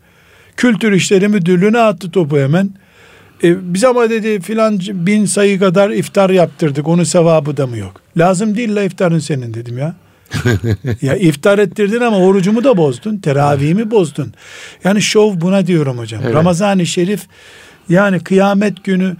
[0.56, 2.70] Kültür İşleri Müdürlüğü'ne attı topu hemen.
[3.44, 6.88] E, biz ama dedi filan bin sayı kadar iftar yaptırdık.
[6.88, 8.00] Onun sevabı da mı yok?
[8.16, 9.94] Lazım değil la iftarın senin dedim ya.
[11.02, 13.16] ya iftar ettirdin ama orucumu da bozdun.
[13.16, 14.32] Teravihimi bozdun.
[14.84, 16.22] Yani şov buna diyorum hocam.
[16.24, 16.34] Evet.
[16.34, 17.26] Ramazan-ı Şerif
[17.88, 19.16] yani kıyamet günü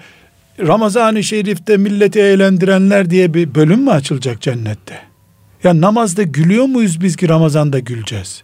[0.61, 5.12] Ramazan-ı Şerif'te milleti eğlendirenler diye bir bölüm mü açılacak cennette?
[5.65, 8.43] Ya namazda gülüyor muyuz biz ki Ramazan'da güleceğiz?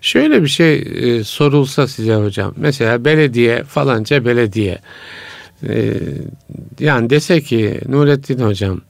[0.00, 2.54] Şöyle bir şey e, sorulsa size hocam.
[2.56, 4.78] Mesela belediye falanca belediye.
[5.68, 5.94] E,
[6.80, 8.80] yani dese ki Nurettin hocam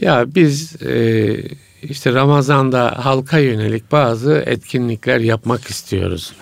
[0.00, 1.36] ya biz e,
[1.82, 6.32] işte Ramazan'da halka yönelik bazı etkinlikler yapmak istiyoruz.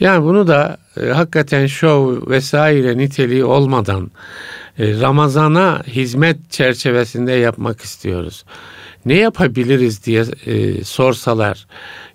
[0.00, 4.10] Yani bunu da e, hakikaten şov vesaire niteliği olmadan
[4.78, 8.44] e, Ramazan'a hizmet çerçevesinde yapmak istiyoruz
[9.06, 11.66] ne yapabiliriz diye e, sorsalar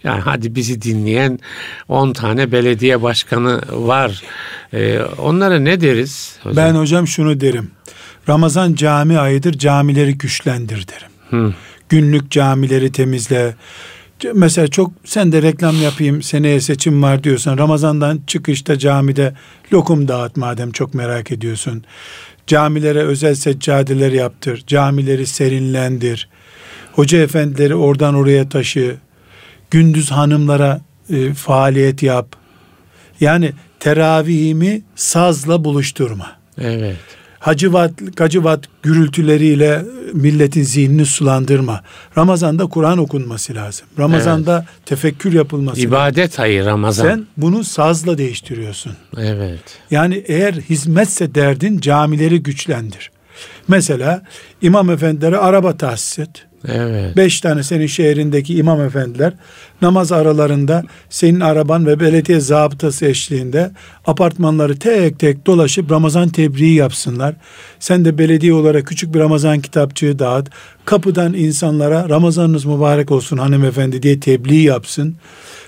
[0.04, 1.40] yani hadi bizi dinleyen
[1.88, 4.22] 10 tane belediye başkanı var.
[4.74, 6.36] E, onlara ne deriz?
[6.44, 6.58] Hocam?
[6.58, 7.72] Ben hocam şunu derim.
[8.30, 9.54] Ramazan cami ayıdır.
[9.54, 11.12] Camileri güçlendir derim.
[11.30, 11.54] Hı.
[11.90, 13.56] Günlük camileri temizle.
[14.34, 19.34] Mesela çok sen de reklam yapayım seneye seçim var diyorsan Ramazan'dan çıkışta camide
[19.74, 21.84] lokum dağıt madem çok merak ediyorsun.
[22.48, 24.64] Camilere özel seccadeler yaptır.
[24.68, 26.30] Camileri serinlendir
[27.00, 28.96] hoca efendileri oradan oraya taşı,
[29.72, 32.36] gündüz hanımlara e, faaliyet yap.
[33.20, 36.32] Yani teravihimi sazla buluşturma.
[36.58, 36.96] Evet.
[37.40, 41.82] Hacıvat, gacıvat gürültüleriyle milletin zihnini sulandırma.
[42.18, 43.88] Ramazan'da Kur'an okunması lazım.
[44.00, 44.86] Ramazan'da evet.
[44.86, 46.44] tefekkür yapılması İbadet lazım.
[46.44, 47.06] ayı Ramazan.
[47.06, 48.94] Sen bunu sazla değiştiriyorsun.
[49.18, 49.80] Evet.
[49.92, 53.12] Yani eğer hizmetse derdin camileri güçlendir.
[53.68, 54.24] Mesela
[54.62, 56.49] imam efendilere araba tahsis et.
[56.68, 57.18] Evet.
[57.18, 59.34] Beş tane senin şehrindeki imam efendiler
[59.82, 63.72] namaz aralarında senin araban ve belediye zabıtası eşliğinde
[64.06, 67.36] apartmanları tek tek dolaşıp Ramazan tebriği yapsınlar.
[67.80, 70.50] Sen de belediye olarak küçük bir Ramazan kitapçığı dağıt.
[70.86, 75.16] Kapıdan insanlara Ramazanınız mübarek olsun hanımefendi diye tebliğ yapsın.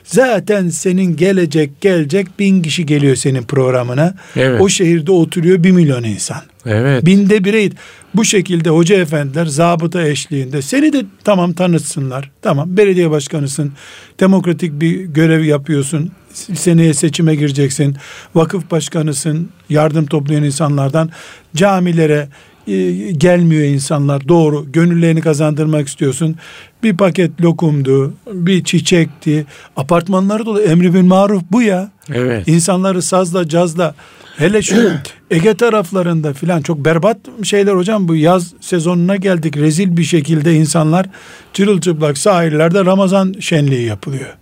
[0.04, 4.13] Zaten senin gelecek gelecek bin kişi geliyor senin programına.
[4.36, 4.62] Evet.
[4.62, 6.41] O şehirde oturuyor bir milyon insan.
[6.65, 7.06] Evet.
[7.06, 7.76] Binde bireydi.
[8.15, 12.32] Bu şekilde hoca efendiler zabıta eşliğinde seni de tamam tanıtsınlar.
[12.41, 13.71] Tamam belediye başkanısın.
[14.19, 16.12] Demokratik bir görev yapıyorsun.
[16.34, 17.95] Seneye seçime gireceksin.
[18.36, 19.50] Vakıf başkanısın.
[19.69, 21.10] Yardım toplayan insanlardan
[21.56, 22.28] camilere
[22.67, 26.36] e, gelmiyor insanlar doğru gönüllerini kazandırmak istiyorsun
[26.84, 29.45] bir paket lokumdu bir çiçekti
[29.76, 32.47] apartmanları dolu emri bin maruf bu ya Evet.
[32.47, 33.95] insanları sazla cazla
[34.38, 34.91] hele şu
[35.32, 41.06] Ege taraflarında filan çok berbat şeyler hocam bu yaz sezonuna geldik rezil bir şekilde insanlar
[41.54, 44.38] çırılçıplak sahillerde Ramazan şenliği yapılıyor.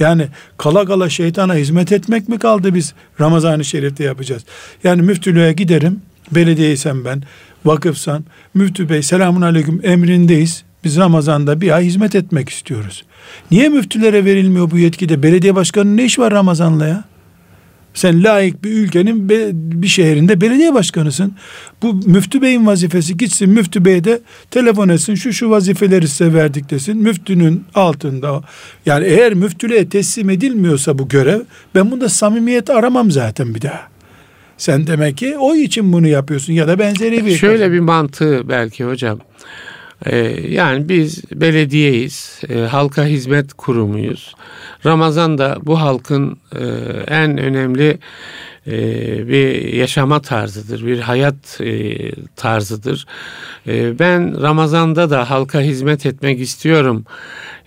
[0.00, 0.26] Yani
[0.58, 4.44] kala kala şeytana hizmet etmek mi kaldı biz Ramazan-ı Şerif'te yapacağız.
[4.84, 6.00] Yani müftülüğe giderim
[6.32, 7.22] belediyeysem ben
[7.64, 8.22] vakıfsam
[8.54, 10.64] müftü bey selamun aleyküm emrindeyiz.
[10.84, 13.04] Biz Ramazan'da bir ay hizmet etmek istiyoruz.
[13.50, 15.22] Niye müftülere verilmiyor bu yetkide?
[15.22, 17.04] Belediye başkanının ne iş var Ramazan'la ya?
[17.94, 19.28] Sen layık bir ülkenin
[19.82, 21.34] bir şehrinde belediye başkanısın.
[21.82, 26.70] Bu müftü beyin vazifesi gitsin müftü bey de telefon etsin şu şu vazifeleri size verdik
[26.70, 26.96] desin.
[26.96, 28.42] Müftünün altında
[28.86, 31.40] yani eğer müftülüğe teslim edilmiyorsa bu görev
[31.74, 33.94] ben bunda samimiyet aramam zaten bir daha.
[34.56, 38.84] Sen demek ki o için bunu yapıyorsun ya da benzeri bir Şöyle bir mantığı belki
[38.84, 39.18] hocam.
[40.06, 40.16] Ee,
[40.48, 44.34] yani biz belediyeyiz, e, halka hizmet kurumuyuz.
[44.86, 46.64] Ramazan da bu halkın e,
[47.06, 47.98] en önemli
[48.66, 48.72] e,
[49.28, 51.60] bir yaşama tarzıdır, bir hayat
[52.36, 53.06] tarzıdır.
[53.98, 57.04] Ben Ramazan'da da halka hizmet etmek istiyorum.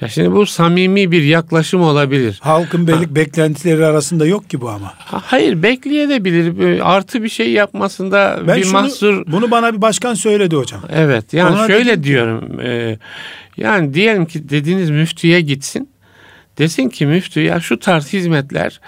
[0.01, 2.39] Ya şimdi bu samimi bir yaklaşım olabilir.
[2.43, 4.93] halkın belik beklentileri arasında yok ki bu ama.
[4.97, 6.79] Ha- Hayır bekleyebilir.
[6.95, 10.81] Artı bir şey yapmasında Ben bir şunu, mahsur bunu bana bir başkan söyledi hocam.
[10.93, 12.97] Evet yani Ona şöyle dedim diyorum e,
[13.57, 15.89] yani diyelim ki dediğiniz müftüye gitsin
[16.57, 18.79] desin ki müftü ya şu tarz hizmetler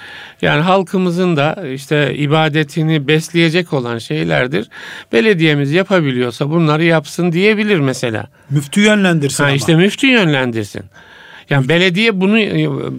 [0.42, 4.70] yani halkımızın da işte ibadetini besleyecek olan şeylerdir.
[5.14, 8.28] Belediyemiz yapabiliyorsa bunları yapsın diyebilir mesela.
[8.50, 9.56] Müftü yönlendirsin Ha ama.
[9.56, 10.82] işte müftü yönlendirsin.
[11.50, 12.38] Yani belediye bunu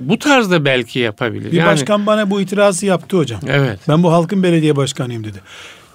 [0.09, 1.53] bu tarzda belki yapabilir.
[1.53, 3.41] bir yani, başkan bana bu itirazı yaptı hocam.
[3.49, 3.79] Evet.
[3.89, 5.39] Ben bu halkın belediye başkanıyım dedi.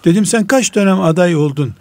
[0.05, 1.73] Dedim sen kaç dönem aday oldun?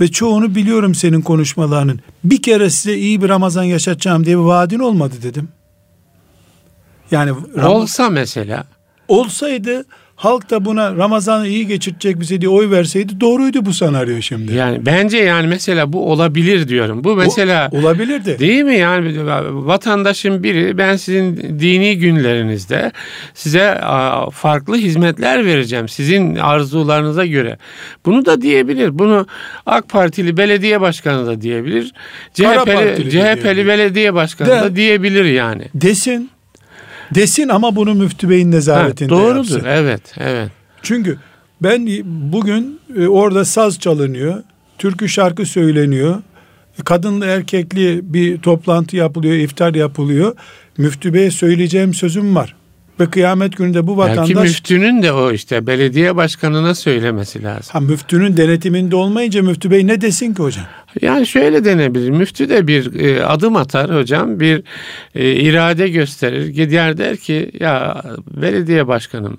[0.00, 2.00] Ve çoğunu biliyorum senin konuşmalarının.
[2.24, 5.48] Bir kere size iyi bir Ramazan yaşatacağım diye bir vaadin olmadı dedim.
[7.10, 8.64] Yani Ram- Olsa mesela
[9.08, 9.84] olsaydı
[10.16, 14.54] halk da buna Ramazan'ı iyi geçirecek bize diye oy verseydi doğruydu bu senaryo şimdi.
[14.54, 17.04] yani bence yani mesela bu olabilir diyorum.
[17.04, 18.36] Bu mesela O- olabilirdi.
[18.38, 19.26] Değil mi yani
[19.66, 22.92] vatandaşın biri ben sizin dini günlerinizde
[23.34, 23.80] size
[24.32, 27.58] farklı hizmetler vereceğim sizin arzularınıza göre.
[28.06, 28.98] Bunu da diyebilir.
[28.98, 29.26] Bunu
[29.66, 31.92] AK Partili belediye başkanı da diyebilir.
[32.34, 32.44] CHP'li,
[32.96, 33.66] CHP'li diyebilir.
[33.66, 34.52] belediye başkanı De.
[34.60, 35.64] da diyebilir yani.
[35.74, 36.30] Desin.
[37.14, 39.36] Desin ama bunu müftü beyin Ha, nezaretinde doğrudur.
[39.36, 39.62] yapsın.
[39.66, 40.50] Evet, evet.
[40.82, 41.18] Çünkü
[41.62, 41.86] ben
[42.32, 44.42] bugün e, orada saz çalınıyor,
[44.78, 46.22] türkü şarkı söyleniyor,
[46.84, 50.36] kadınlı erkekli bir toplantı yapılıyor, iftar yapılıyor.
[50.78, 52.54] Müftü Bey'e söyleyeceğim sözüm var.
[53.00, 54.28] Ve kıyamet gününde bu vatandaş...
[54.28, 57.72] Belki müftünün de o işte belediye başkanına söylemesi lazım.
[57.72, 60.64] Ha, müftünün denetiminde olmayınca müftü bey ne desin ki hocam?
[61.00, 62.10] Yani şöyle denebilir.
[62.10, 64.40] Müftü de bir e, adım atar hocam.
[64.40, 64.62] Bir
[65.14, 66.46] e, irade gösterir.
[66.46, 68.02] Gider der ki ya
[68.36, 69.38] belediye başkanım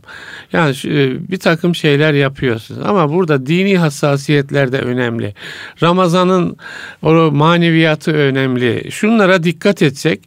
[0.53, 5.33] yani şu, e, bir takım şeyler yapıyorsunuz ama burada dini hassasiyetler de önemli.
[5.83, 6.57] Ramazan'ın
[7.01, 8.91] o maneviyatı önemli.
[8.91, 10.19] Şunlara dikkat etsek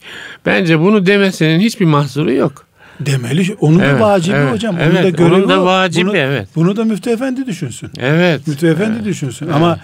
[0.46, 2.69] bence bunu demesinin hiçbir mahzuru yok.
[3.06, 3.56] Demeli.
[3.60, 4.76] Onun da Evet, vacibi evet, hocam.
[4.80, 6.48] evet, onun da görevi onun da vacibi, bunu, evet.
[6.56, 7.90] Bunu da müftü efendi düşünsün.
[7.98, 8.46] Evet.
[8.46, 9.48] Müftü efendi düşünsün.
[9.48, 9.78] Ama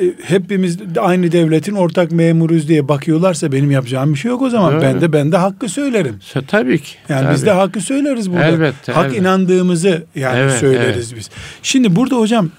[0.00, 4.72] e, hepimiz aynı devletin ortak memuruyuz diye bakıyorlarsa benim yapacağım bir şey yok o zaman.
[4.72, 4.82] Doğru.
[4.82, 6.18] Ben de ben de hakkı söylerim.
[6.48, 6.96] Tabii ki.
[7.08, 7.34] Yani tabii.
[7.34, 8.44] biz de hakkı söyleriz burada.
[8.44, 9.20] Elbette, Hak elbette.
[9.20, 11.30] inandığımızı yani Evet, söyleriz biz.
[11.62, 12.50] Şimdi burada hocam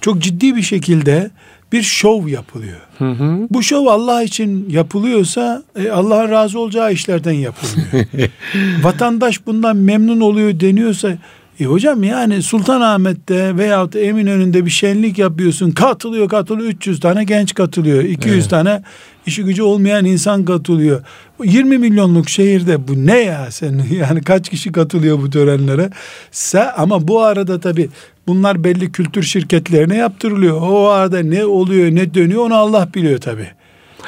[0.00, 1.30] çok ciddi bir şekilde
[1.72, 2.80] bir şov yapılıyor.
[2.98, 3.46] Hı hı.
[3.50, 8.06] Bu şov Allah için yapılıyorsa e, Allah'ın razı olacağı işlerden yapılıyor.
[8.82, 11.18] Vatandaş bundan memnun oluyor deniyorsa
[11.60, 15.70] e hocam yani Sultanahmet'te veyahut Eminönü'nde bir şenlik yapıyorsun.
[15.70, 18.04] Katılıyor katılıyor 300 tane genç katılıyor.
[18.04, 18.82] 200 tane
[19.30, 21.02] işi gücü olmayan insan katılıyor.
[21.38, 25.90] Bu 20 milyonluk şehirde bu ne ya sen yani kaç kişi katılıyor bu törenlere?
[26.30, 27.88] Sen, ama bu arada tabi
[28.26, 30.60] bunlar belli kültür şirketlerine yaptırılıyor.
[30.62, 33.46] O arada ne oluyor ne dönüyor onu Allah biliyor tabi.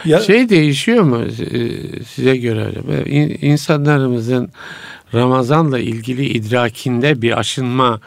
[0.05, 2.71] Ya, Şey değişiyor mu e, size göre
[3.07, 4.51] in- İnsanlarımızın
[5.15, 8.01] Ramazan'la ilgili idrakinde bir aşınma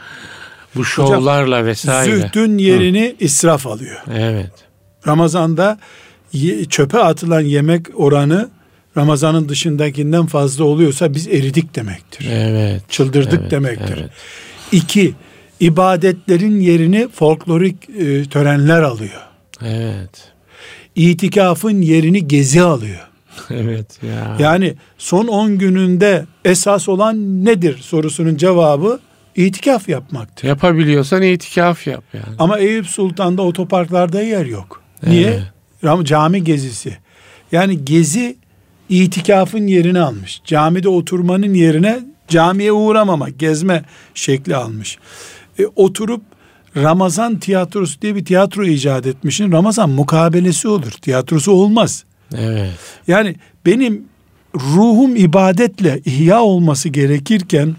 [0.76, 2.16] bu şovlarla vesaire.
[2.16, 4.04] zühdün yerini israf alıyor.
[4.16, 4.52] Evet.
[5.08, 5.78] Ramazan'da
[6.70, 8.50] çöpe atılan yemek oranı
[8.98, 12.28] Ramazan'ın dışındakinden fazla oluyorsa biz eridik demektir.
[12.32, 12.82] Evet.
[12.90, 13.98] Çıldırdık evet, demektir.
[13.98, 14.10] evet.
[14.72, 15.14] İki,
[15.60, 19.22] ibadetlerin yerini folklorik e, törenler alıyor.
[19.62, 20.32] Evet.
[20.96, 23.00] İtikafın yerini gezi alıyor.
[23.50, 24.38] Evet ya.
[24.40, 29.00] Yani son 10 gününde esas olan nedir sorusunun cevabı
[29.36, 30.48] itikaf yapmaktır.
[30.48, 32.36] Yapabiliyorsan itikaf yap yani.
[32.40, 34.82] Ama Eyüp Sultan'da otoparklarda yer yok.
[35.08, 35.28] Niye?
[35.28, 35.44] Evet.
[35.86, 36.98] Ram- Cami gezisi.
[37.52, 38.36] Yani gezi
[38.90, 40.42] itikafın yerini almış.
[40.46, 44.98] Camide oturmanın yerine camiye uğramama, gezme şekli almış.
[45.60, 46.22] E, oturup
[46.78, 49.52] Ramazan tiyatrosu diye bir tiyatro icat etmişsin.
[49.52, 50.92] Ramazan mukabelesi olur.
[50.92, 52.04] Tiyatrosu olmaz.
[52.38, 52.72] Evet.
[53.08, 54.04] Yani benim
[54.56, 57.76] ruhum ibadetle ihya olması gerekirken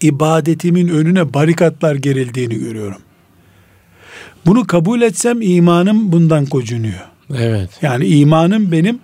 [0.00, 2.98] ibadetimin önüne barikatlar gerildiğini görüyorum.
[4.46, 7.00] Bunu kabul etsem imanım bundan kocunuyor.
[7.34, 7.70] Evet.
[7.82, 8.98] Yani imanım benim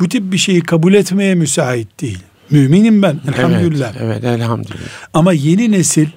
[0.00, 2.18] bu tip bir şeyi kabul etmeye müsait değil.
[2.50, 3.92] Müminim ben elhamdülillah.
[4.00, 4.88] Evet, evet elhamdülillah.
[5.14, 6.08] Ama yeni nesil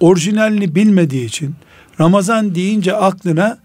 [0.00, 1.54] orijinalini bilmediği için
[2.00, 3.58] Ramazan deyince aklına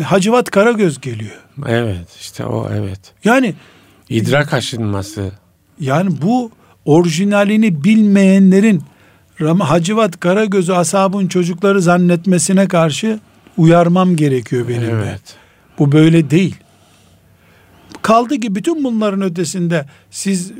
[0.00, 1.40] e, Hacivat Karagöz geliyor.
[1.68, 3.00] Evet işte o evet.
[3.24, 3.54] Yani
[4.08, 5.32] İdrak aşınması.
[5.80, 6.50] yani bu
[6.84, 8.82] orijinalini bilmeyenlerin
[9.58, 13.20] Hacivat Karagöz'ü ashabın çocukları zannetmesine karşı
[13.56, 14.86] uyarmam gerekiyor benim de.
[14.86, 15.20] Evet.
[15.78, 16.56] Bu böyle değil.
[18.10, 20.54] Kaldı ki bütün bunların ötesinde siz e,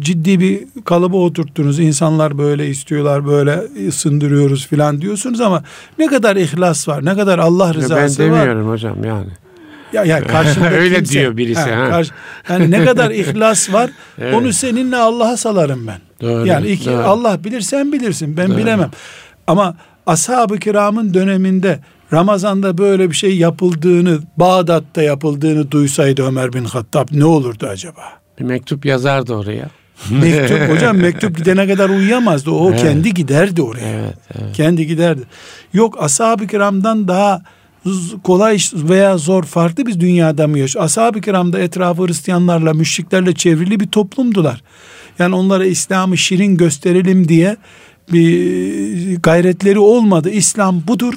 [0.00, 1.78] ciddi bir kalıba oturttunuz.
[1.78, 5.62] İnsanlar böyle istiyorlar, böyle ısındırıyoruz filan diyorsunuz ama
[5.98, 8.28] ne kadar ihlas var, ne kadar Allah ben rızası var.
[8.38, 9.28] demiyorum hocam yani.
[9.92, 11.88] Ya, ya karşında Öyle kimse- diyor birisi, ha.
[11.90, 12.12] karşı-
[12.48, 14.34] yani ne kadar ihlas var, Evet.
[14.34, 15.98] onu seninle Allah'a salarım ben.
[16.22, 17.02] Doğru, yani iki, doğru.
[17.02, 18.56] Allah bilir sen bilirsin ben Doğru.
[18.56, 18.90] bilemem.
[19.46, 21.78] Ama ashab-ı kiramın döneminde
[22.12, 28.02] Ramazan'da böyle bir şey yapıldığını, Bağdat'ta yapıldığını duysaydı Ömer bin Hattab ne olurdu acaba?
[28.38, 29.70] Bir mektup yazardı oraya.
[30.10, 32.50] Mektup hocam mektup gidene kadar uyuyamazdı.
[32.50, 32.80] O Evet.
[32.82, 33.88] kendi giderdi oraya.
[33.88, 34.56] Evet, evet.
[34.56, 35.22] Kendi giderdi.
[35.72, 37.42] Yok ashab-ı kiramdan daha
[38.22, 40.84] kolay veya zor farklı bir dünyada mı yaşıyor?
[40.84, 44.62] Ashab-ı kiramda etrafı Hristiyanlarla, müşriklerle çevrili bir toplumdular.
[45.18, 47.56] Yani onlara İslam'ı şirin gösterelim diye
[48.12, 50.30] bir gayretleri olmadı.
[50.30, 51.14] İslam budur.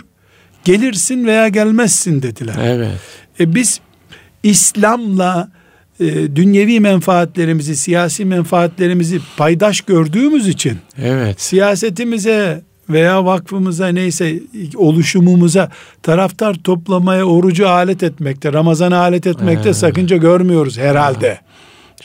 [0.66, 2.56] Gelirsin veya gelmezsin dediler.
[2.64, 3.00] Evet.
[3.40, 3.80] E biz
[4.44, 5.52] İslam'la
[6.00, 11.42] e, dünyevi menfaatlerimizi, siyasi menfaatlerimizi paydaş gördüğümüz için Evet.
[11.42, 14.40] siyasetimize veya vakfımıza neyse
[14.76, 15.72] oluşumumuza
[16.04, 19.74] taraftar toplamaya orucu alet etmekte, Ramazan'ı alet etmekte Ee.
[19.74, 21.40] sakınca görmüyoruz herhalde.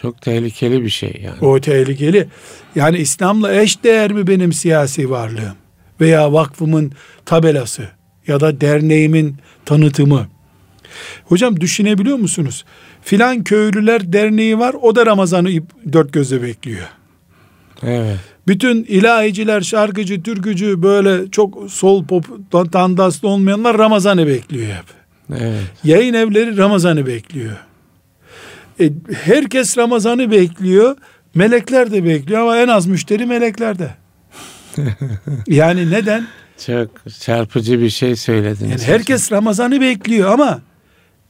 [0.00, 1.46] Çok tehlikeli bir şey yani.
[1.46, 2.28] O tehlikeli.
[2.76, 5.54] Yani İslam'la eş değer mi benim siyasi varlığım
[6.00, 6.92] veya vakfımın
[7.24, 7.88] tabelası
[8.26, 10.26] ya da derneğimin tanıtımı?
[11.24, 12.64] Hocam düşünebiliyor musunuz?
[13.02, 15.50] Filan köylüler derneği var o da Ramazan'ı
[15.92, 16.88] dört gözle bekliyor.
[17.82, 18.18] Evet.
[18.48, 22.26] Bütün ilahiciler, şarkıcı, türkücü böyle çok sol pop
[22.72, 24.84] tandaslı olmayanlar Ramazan'ı bekliyor hep.
[25.40, 25.62] Evet.
[25.84, 27.56] Yayın evleri Ramazan'ı bekliyor.
[28.80, 30.96] E, herkes Ramazan'ı bekliyor.
[31.34, 33.94] Melekler de bekliyor ama en az müşteri meleklerde.
[35.46, 36.26] yani neden?
[36.66, 36.90] Çok
[37.20, 38.82] çarpıcı bir şey söylediniz.
[38.82, 40.60] Yani herkes Ramazan'ı bekliyor ama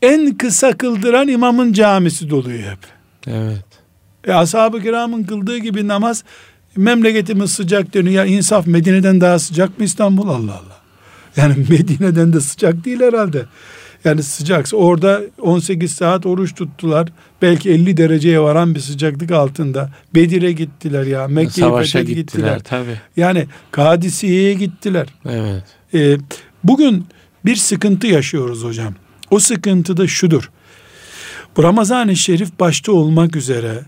[0.03, 2.79] en kısa kıldıran imamın camisi doluyor hep.
[3.27, 3.65] Evet.
[4.25, 6.25] E, ashab-ı kiramın kıldığı gibi namaz
[6.77, 8.25] memleketimiz sıcak dönüyor.
[8.25, 10.81] Ya insaf Medine'den daha sıcak mı İstanbul Allah Allah.
[11.37, 13.45] Yani Medine'den de sıcak değil herhalde.
[14.05, 17.09] Yani sıcaksa orada 18 saat oruç tuttular.
[17.43, 19.91] Belki 50 dereceye varan bir sıcaklık altında.
[20.15, 21.29] Bedir'e gittiler ya.
[21.29, 23.01] Mekke'ye Savaşa fethe gittiler, tabii.
[23.17, 25.07] Yani Kadisiye'ye gittiler.
[25.29, 25.65] Evet.
[25.95, 26.17] Ee,
[26.65, 27.07] bugün
[27.45, 28.95] bir sıkıntı yaşıyoruz hocam.
[29.31, 30.51] O sıkıntı da şudur.
[31.57, 33.83] Bu Ramazan-ı Şerif başta olmak üzere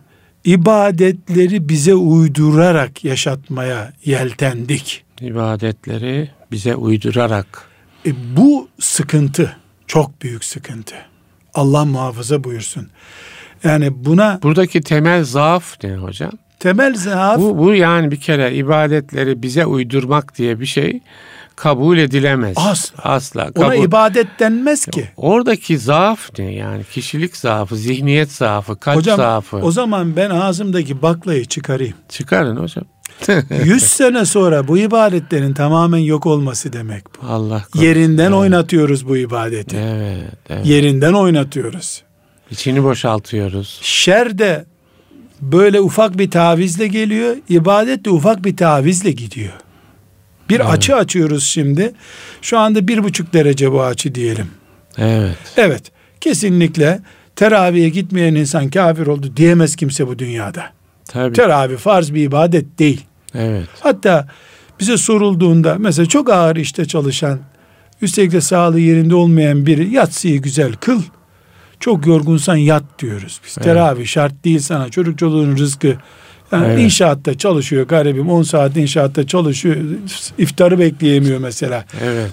[0.45, 5.05] ibadetleri bize uydurarak yaşatmaya yeltendik.
[5.21, 7.65] İbadetleri bize uydurarak.
[8.07, 10.94] E, bu sıkıntı çok büyük sıkıntı.
[11.55, 12.88] Allah muhafaza buyursun.
[13.64, 16.33] Yani buna Buradaki temel zaaf ne hocam?
[16.59, 21.01] temel zaaf Bu, bu yani bir kere ibadetleri bize uydurmak diye bir şey
[21.57, 22.57] kabul edilemez.
[22.59, 23.03] Asla.
[23.03, 23.51] Asla.
[23.57, 23.85] ona Kabul.
[23.85, 25.09] ibadet denmez ki.
[25.16, 26.85] Oradaki zaaf ne yani?
[26.85, 29.57] Kişilik zaafı, zihniyet zaafı, kalp Hocam zaafı.
[29.57, 31.94] o zaman ben ağzımdaki baklayı çıkarayım.
[32.09, 32.85] Çıkarın hocam.
[33.64, 37.27] 100 sene sonra bu ibadetlerin tamamen yok olması demek bu.
[37.27, 37.87] Allah korusun.
[37.88, 39.77] Yerinden oynatıyoruz bu ibadeti.
[39.77, 40.66] Evet, evet.
[40.66, 42.03] Yerinden oynatıyoruz.
[42.51, 43.79] İçini boşaltıyoruz.
[43.83, 44.64] Şer de
[45.40, 47.37] böyle ufak bir tavizle geliyor.
[47.49, 49.53] ibadet de ufak bir tavizle gidiyor.
[50.51, 50.70] Bir Evet.
[50.70, 51.93] açı açıyoruz şimdi.
[52.43, 54.47] Şu anda bir buçuk derece bu açı diyelim.
[54.99, 55.37] Evet.
[55.57, 55.83] Evet.
[56.20, 57.01] Kesinlikle
[57.37, 60.76] teraviye gitmeyen insan kafir oldu diyemez kimse bu dünyada.
[61.09, 61.33] Tabii.
[61.33, 63.05] Teravih farz bir ibadet değil.
[63.35, 63.69] Evet.
[63.81, 64.29] Hatta
[64.81, 67.39] bize sorulduğunda mesela çok ağır işte çalışan,
[68.03, 71.03] üstelik de sağlığı yerinde olmayan biri yatsıyı güzel kıl.
[71.81, 73.55] Çok yorgunsan yat diyoruz biz.
[73.59, 73.65] Evet.
[73.65, 74.89] Teravih şart değil sana.
[74.89, 75.97] Çocuk çoluğun rızkı
[76.53, 76.79] Yani Evet.
[76.81, 79.77] inşaatta çalışıyor garibim 10 saat inşaatta çalışıyor.
[80.39, 81.85] iftarı bekleyemiyor mesela.
[82.05, 82.31] Evet.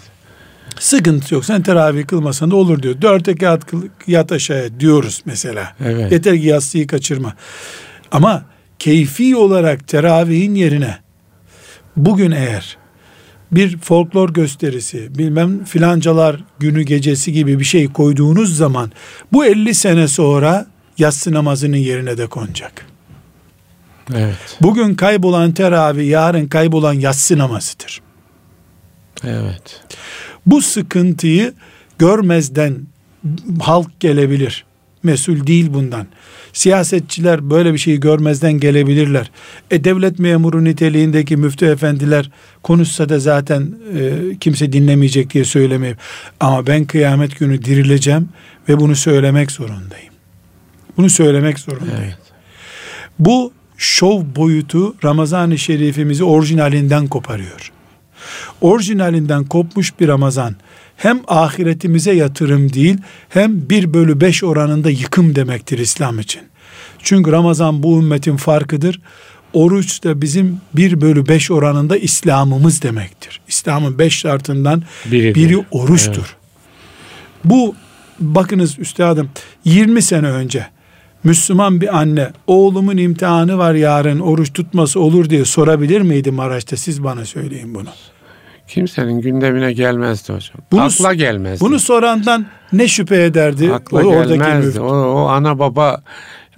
[0.80, 1.46] Sıkıntı yok.
[1.46, 3.02] Sen teravih kılmasan da olur diyor.
[3.02, 5.76] Dört rekat kıl, yat aşağıya diyoruz mesela.
[5.86, 6.12] Evet.
[6.12, 7.34] Yeter ki yatsıyı kaçırma.
[8.12, 8.44] Ama
[8.80, 10.98] keyfi olarak teravihin yerine
[11.98, 12.78] bugün eğer
[13.52, 18.92] bir folklor gösterisi, bilmem filancalar günü gecesi gibi bir şey koyduğunuz zaman
[19.32, 20.68] bu 50 sene sonra
[20.98, 22.86] yatsı namazının yerine de konacak.
[24.14, 24.58] Evet.
[24.62, 28.02] Bugün kaybolan teravih yarın kaybolan yatsı namazıdır.
[29.24, 29.82] Evet.
[30.46, 31.54] Bu sıkıntıyı
[31.98, 32.78] görmezden
[33.62, 34.66] halk gelebilir.
[35.04, 36.08] Mesul değil bundan.
[36.54, 39.32] Siyasetçiler böyle bir şeyi görmezden gelebilirler.
[39.72, 42.32] E devlet memuru niteliğindeki müftü efendiler
[42.64, 45.97] konuşsa da zaten e, kimse dinlemeyecek diye söylemeyip
[46.39, 48.30] ama ben kıyamet günü dirileceğim
[48.70, 50.14] ve bunu söylemek zorundayım.
[50.97, 52.04] Bunu söylemek zorundayım.
[52.04, 52.18] Evet.
[53.20, 57.72] Bu şov boyutu Ramazan-ı Şerifimizi orijinalinden koparıyor.
[58.62, 60.56] Orijinalinden kopmuş bir Ramazan
[60.98, 62.98] hem ahiretimize yatırım değil
[63.30, 66.41] hem 1 bölü 5 oranında yıkım demektir İslam için.
[67.04, 69.02] Çünkü Ramazan bu ümmetin farkıdır.
[69.54, 73.41] Oruç da bizim 1 bölü 5 oranında İslam'ımız demektir.
[73.48, 75.36] İslam'ın 5 şartından Biridir.
[75.36, 76.36] biri oruçtur.
[77.44, 77.76] Bu
[78.20, 79.30] bakınız üstadım
[79.66, 80.68] 20 sene önce
[81.24, 87.04] Müslüman bir anne oğlumun imtihanı var yarın oruç tutması olur diye sorabilir miydi Maraş'ta siz
[87.04, 87.89] bana söyleyin bunu.
[88.68, 90.55] Kimsenin gündemine gelmezdi hocam.
[90.72, 91.66] Bunu- Akla gelmezdi.
[91.66, 94.80] Bunu sorandan ne şüphe ederdi Akla o- gelmezdi.
[94.80, 96.01] O, o ana baba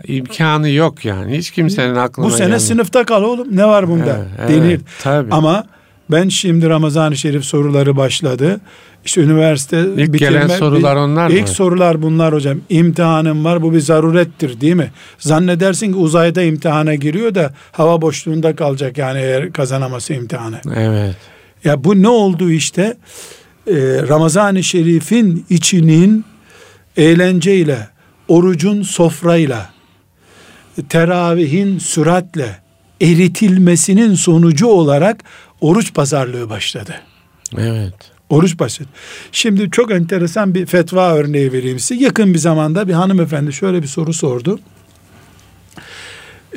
[0.07, 1.37] imkanı yok yani.
[1.37, 2.67] Hiç kimsenin aklına Bu sene gelmez.
[2.67, 4.81] sınıfta kal oğlum ne var bunda Evet, evet, denir.
[5.03, 5.31] tabii.
[5.31, 5.63] Ama
[6.11, 8.59] ben şimdi Ramazan-ı Şerif soruları başladı.
[9.05, 11.33] İşte üniversite İlk gelen sorular onlar mı?
[11.33, 12.57] İlk sorular bunlar hocam.
[12.69, 14.91] İmtihanım var bu bir zarurettir değil mi?
[15.19, 20.55] Zannedersin ki uzayda imtihana giriyor da hava boşluğunda kalacak yani eğer kazanaması imtihanı.
[20.75, 21.15] Evet.
[21.66, 22.97] Ya bu ne oldu işte?
[23.68, 23.74] Ee,
[24.09, 26.26] Ramazan-ı Şerif'in içinin
[26.97, 27.88] eğlenceyle,
[28.28, 29.70] orucun sofrayla,
[30.89, 32.59] teravihin süratle
[33.01, 35.24] eritilmesinin sonucu olarak
[35.61, 36.95] oruç pazarlığı başladı.
[37.57, 37.93] Evet.
[38.30, 38.89] Oruç başladı.
[39.32, 42.03] Şimdi çok enteresan bir fetva örneği vereyim size.
[42.03, 44.59] Yakın bir zamanda bir hanımefendi şöyle bir soru sordu.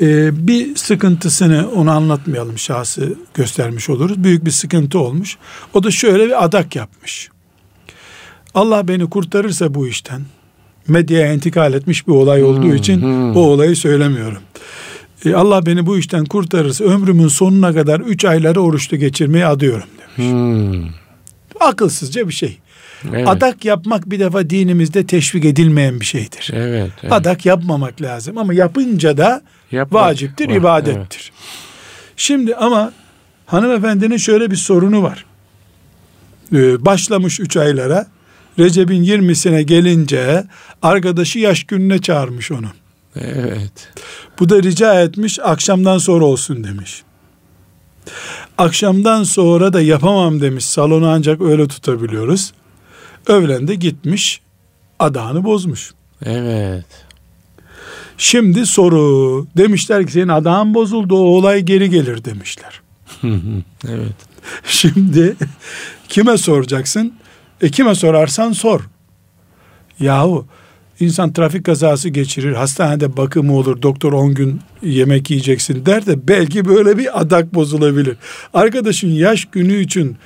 [0.01, 4.23] Ee, bir sıkıntısını onu anlatmayalım şahsı göstermiş oluruz.
[4.23, 5.37] Büyük bir sıkıntı olmuş.
[5.73, 7.29] O da şöyle bir adak yapmış.
[8.53, 10.21] Allah beni kurtarırsa bu işten
[10.87, 13.35] medyaya intikal etmiş bir olay olduğu Hmm, için hmm.
[13.35, 14.41] o olayı söylemiyorum.
[15.25, 20.31] Ee, Allah beni bu işten kurtarırsa ömrümün sonuna kadar üç ayları oruçlu geçirmeyi adıyorum demiş.
[20.31, 20.89] Hmm.
[21.59, 22.57] Akılsızca bir şey.
[23.13, 23.27] Evet.
[23.27, 26.51] Adak yapmak bir defa dinimizde teşvik edilmeyen bir şeydir.
[26.53, 26.91] Evet.
[27.03, 27.13] evet.
[27.13, 29.41] Adak yapmamak lazım ama yapınca da
[29.71, 31.31] Yapmak vaciptir, var, ibadettir.
[32.17, 32.93] Şimdi ama
[33.45, 35.25] hanımefendinin şöyle bir sorunu var.
[36.53, 38.07] Ee, başlamış üç aylara.
[38.59, 40.43] Recep'in 20'sine gelince
[40.81, 42.67] arkadaşı yaş gününe çağırmış onu.
[43.15, 43.91] Evet.
[44.39, 47.03] Bu da rica etmiş akşamdan sonra olsun demiş.
[48.57, 50.65] Akşamdan sonra da yapamam demiş.
[50.65, 52.53] Salonu ancak öyle tutabiliyoruz.
[53.27, 54.41] Öğlen de gitmiş.
[54.99, 55.91] Adağını bozmuş.
[56.25, 56.85] Evet.
[58.19, 59.47] Şimdi soru.
[59.57, 62.81] Demişler ki senin adağın bozuldu o olay geri gelir demişler.
[63.87, 64.15] evet.
[64.63, 65.35] Şimdi
[66.09, 67.13] kime soracaksın?
[67.61, 68.81] E kime sorarsan sor.
[69.99, 70.45] Yahu
[70.99, 76.65] insan trafik kazası geçirir, hastanede bakımı olur, doktor 10 gün yemek yiyeceksin der de belki
[76.65, 78.17] böyle bir adak bozulabilir.
[78.53, 80.17] Arkadaşın yaş günü için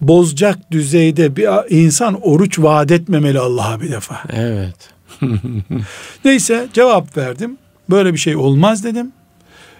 [0.00, 4.22] bozacak düzeyde bir insan oruç vaat etmemeli Allah'a bir defa.
[4.32, 4.99] Evet.
[6.24, 7.58] Neyse cevap verdim.
[7.90, 9.12] Böyle bir şey olmaz dedim.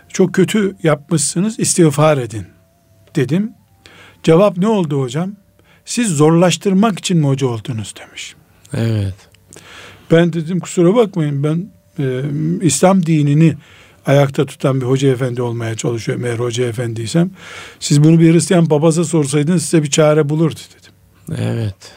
[0.08, 2.46] Çok kötü yapmışsınız istiğfar edin
[3.16, 3.52] dedim.
[4.22, 5.32] Cevap ne oldu hocam?
[5.84, 8.34] Siz zorlaştırmak için mi hoca oldunuz demiş.
[8.74, 9.14] Evet.
[10.10, 11.66] Ben dedim kusura bakmayın ben
[11.98, 12.22] e,
[12.62, 13.54] İslam dinini
[14.06, 17.30] ayakta tutan bir hoca efendi olmaya çalışıyorum eğer hoca efendiysem.
[17.80, 20.92] Siz bunu bir Hristiyan papasa sorsaydınız size bir çare bulurdu dedim.
[21.42, 21.92] Evet.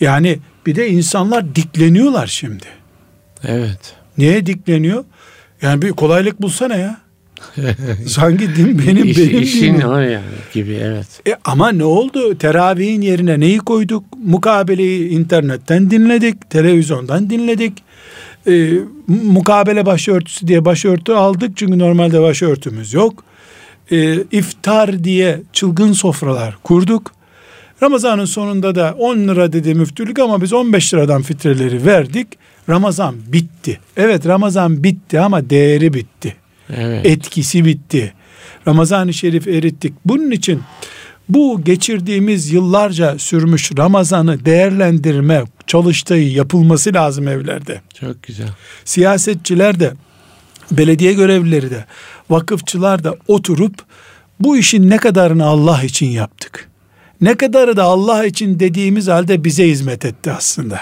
[0.00, 2.66] Yani bir de insanlar dikleniyorlar şimdi.
[3.44, 3.94] Evet.
[4.18, 5.04] Niye dikleniyor?
[5.62, 7.00] Yani bir kolaylık bulsana ya.
[8.06, 9.88] Sanki din benim İş- benim işin dinim.
[9.88, 10.20] o yani
[10.52, 11.06] gibi evet.
[11.28, 12.38] E ama ne oldu?
[12.38, 14.04] Teravihin yerine neyi koyduk?
[14.24, 17.72] Mukabeleyi internetten dinledik, televizyondan dinledik.
[18.46, 18.70] E,
[19.06, 23.24] mukabele başörtüsü diye başörtü aldık çünkü normalde başörtümüz yok.
[23.92, 27.12] E, iftar diye çılgın sofralar kurduk.
[27.82, 32.28] Ramazanın sonunda da 10 lira dedi müftülük ama biz 15 liradan fitreleri verdik.
[32.68, 33.80] Ramazan bitti.
[33.96, 36.36] Evet Ramazan bitti ama değeri bitti.
[36.76, 37.06] Evet.
[37.06, 38.12] Etkisi bitti.
[38.68, 39.94] Ramazan-ı Şerif erittik.
[40.04, 40.62] Bunun için
[41.28, 47.80] bu geçirdiğimiz yıllarca sürmüş Ramazan'ı değerlendirme çalıştığı yapılması lazım evlerde.
[48.00, 48.48] Çok güzel.
[48.84, 49.92] Siyasetçiler de,
[50.70, 51.84] belediye görevlileri de,
[52.30, 53.74] vakıfçılar da oturup
[54.40, 56.68] bu işin ne kadarını Allah için yaptık.
[57.20, 60.80] Ne kadarı da Allah için dediğimiz halde bize hizmet etti aslında.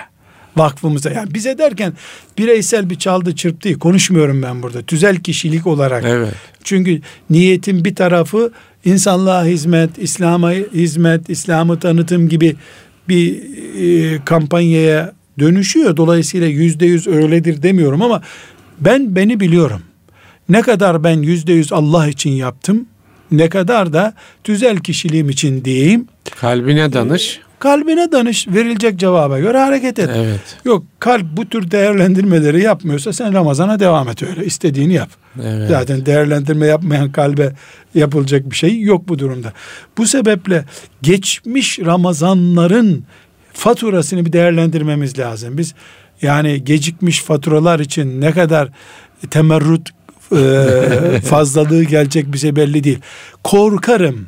[0.58, 1.10] Vakfımıza.
[1.10, 1.92] Yani bize derken
[2.38, 4.82] bireysel bir çaldı çırptı konuşmuyorum ben burada.
[4.82, 6.04] Tüzel kişilik olarak.
[6.06, 6.34] Evet.
[6.64, 7.00] Çünkü
[7.30, 8.52] niyetin bir tarafı
[8.84, 12.56] insanlığa hizmet, İslam'a hizmet, İslam'ı tanıtım gibi
[13.08, 13.42] bir
[13.78, 15.96] e, kampanyaya dönüşüyor.
[15.96, 18.22] Dolayısıyla yüzde yüz öyledir demiyorum ama
[18.80, 19.80] ben beni biliyorum.
[20.48, 22.86] Ne kadar ben yüzde yüz Allah için yaptım,
[23.30, 26.08] ne kadar da tüzel kişiliğim için diyeyim.
[26.40, 27.40] Kalbine danış.
[27.58, 30.10] Kalbine danış, verilecek cevaba göre hareket et.
[30.14, 30.40] Evet.
[30.64, 34.44] Yok kalp bu tür değerlendirmeleri yapmıyorsa sen Ramazan'a devam et öyle.
[34.44, 35.08] istediğini yap.
[35.42, 35.68] Evet.
[35.68, 37.52] Zaten değerlendirme yapmayan kalbe
[37.94, 39.52] yapılacak bir şey yok bu durumda.
[39.98, 40.64] Bu sebeple
[41.02, 43.04] geçmiş Ramazanların
[43.52, 45.58] faturasını bir değerlendirmemiz lazım.
[45.58, 45.74] Biz
[46.22, 48.68] yani gecikmiş faturalar için ne kadar
[49.30, 49.88] temerrüt
[50.36, 52.98] e, fazlalığı gelecek bize belli değil.
[53.44, 54.26] Korkarım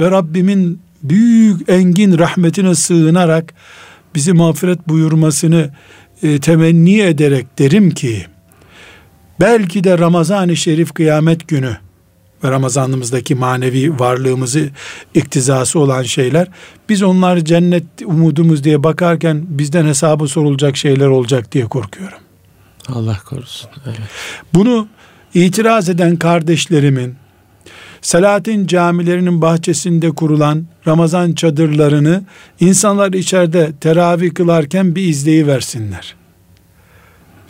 [0.00, 3.54] ve Rabbimin büyük engin rahmetine sığınarak
[4.14, 5.70] bizi mağfiret buyurmasını
[6.22, 8.26] e, temenni ederek derim ki
[9.40, 11.76] belki de Ramazan-ı Şerif kıyamet günü
[12.44, 14.70] ve Ramazanımızdaki manevi varlığımızı
[15.14, 16.48] iktizası olan şeyler
[16.88, 22.18] biz onlar cennet umudumuz diye bakarken bizden hesabı sorulacak şeyler olacak diye korkuyorum.
[22.88, 23.70] Allah korusun.
[23.86, 23.98] Evet.
[24.54, 24.88] Bunu
[25.34, 27.14] itiraz eden kardeşlerimin
[28.02, 32.22] Selahattin camilerinin bahçesinde kurulan Ramazan çadırlarını
[32.60, 36.14] insanlar içeride teravih kılarken bir izleyi versinler.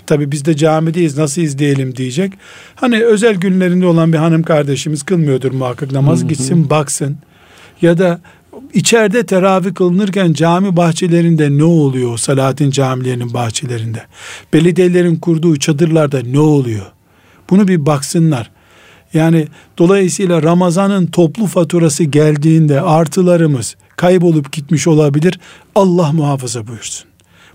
[0.07, 2.32] Tabi biz de camideyiz nasıl izleyelim diyecek.
[2.74, 7.18] Hani özel günlerinde olan bir hanım kardeşimiz kılmıyordur muhakkak namaz gitsin baksın.
[7.82, 8.20] Ya da
[8.74, 14.03] içeride teravih kılınırken cami bahçelerinde ne oluyor Salatin camilerinin bahçelerinde?
[14.53, 16.86] Belediyelerin kurduğu çadırlarda ne oluyor?
[17.51, 18.51] Bunu bir baksınlar.
[19.14, 19.46] Yani
[19.78, 25.40] dolayısıyla Ramazan'ın toplu faturası geldiğinde artılarımız kaybolup gitmiş olabilir.
[25.74, 27.06] Allah muhafaza buyursun.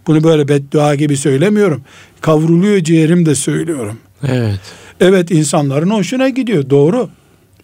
[0.08, 1.82] Bunu böyle beddua gibi söylemiyorum.
[2.22, 3.97] Kavruluyor ciğerim de söylüyorum.
[4.28, 4.60] Evet.
[4.99, 6.70] Evet insanların hoşuna gidiyor.
[6.70, 7.10] Doğru.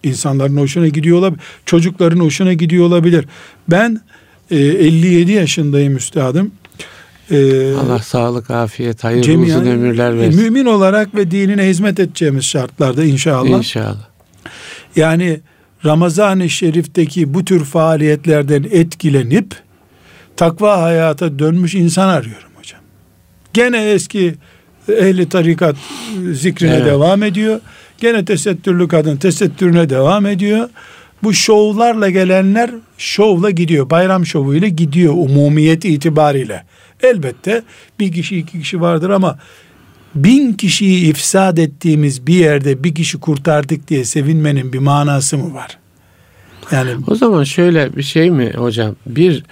[0.03, 1.41] İnsanların hoşuna gidiyor olabilir.
[1.65, 3.25] Çocukların hoşuna gidiyor olabilir.
[3.67, 4.01] Ben
[4.51, 6.51] e, 57 yaşındayım üstadım.
[7.31, 10.41] E, Allah sağlık, afiyet, hayırlı cemiyen, uzun ömürler versin.
[10.41, 13.57] Mümin olarak ve dinine hizmet edeceğimiz şartlarda inşallah.
[13.57, 14.07] İnşallah.
[14.95, 15.39] Yani
[15.85, 19.55] Ramazan-ı Şerif'teki bu tür faaliyetlerden etkilenip
[20.37, 22.81] takva hayata dönmüş insan arıyorum hocam.
[23.53, 24.35] Gene eski
[24.89, 25.75] ehli tarikat
[26.31, 26.85] zikrine evet.
[26.85, 27.59] devam ediyor.
[27.97, 30.69] Gene tesettürlü kadın tesettürüne devam ediyor.
[31.23, 33.89] Bu şovlarla gelenler şovla gidiyor.
[33.89, 36.63] Bayram şovuyla gidiyor umumiyet itibariyle.
[37.03, 37.63] Elbette
[37.99, 39.39] bir kişi iki kişi vardır ama
[40.15, 45.77] bin kişiyi ifsad ettiğimiz bir yerde bir kişi kurtardık diye sevinmenin bir manası mı var?
[46.71, 48.95] Yani o zaman şöyle bir şey mi hocam?
[49.05, 49.43] Bir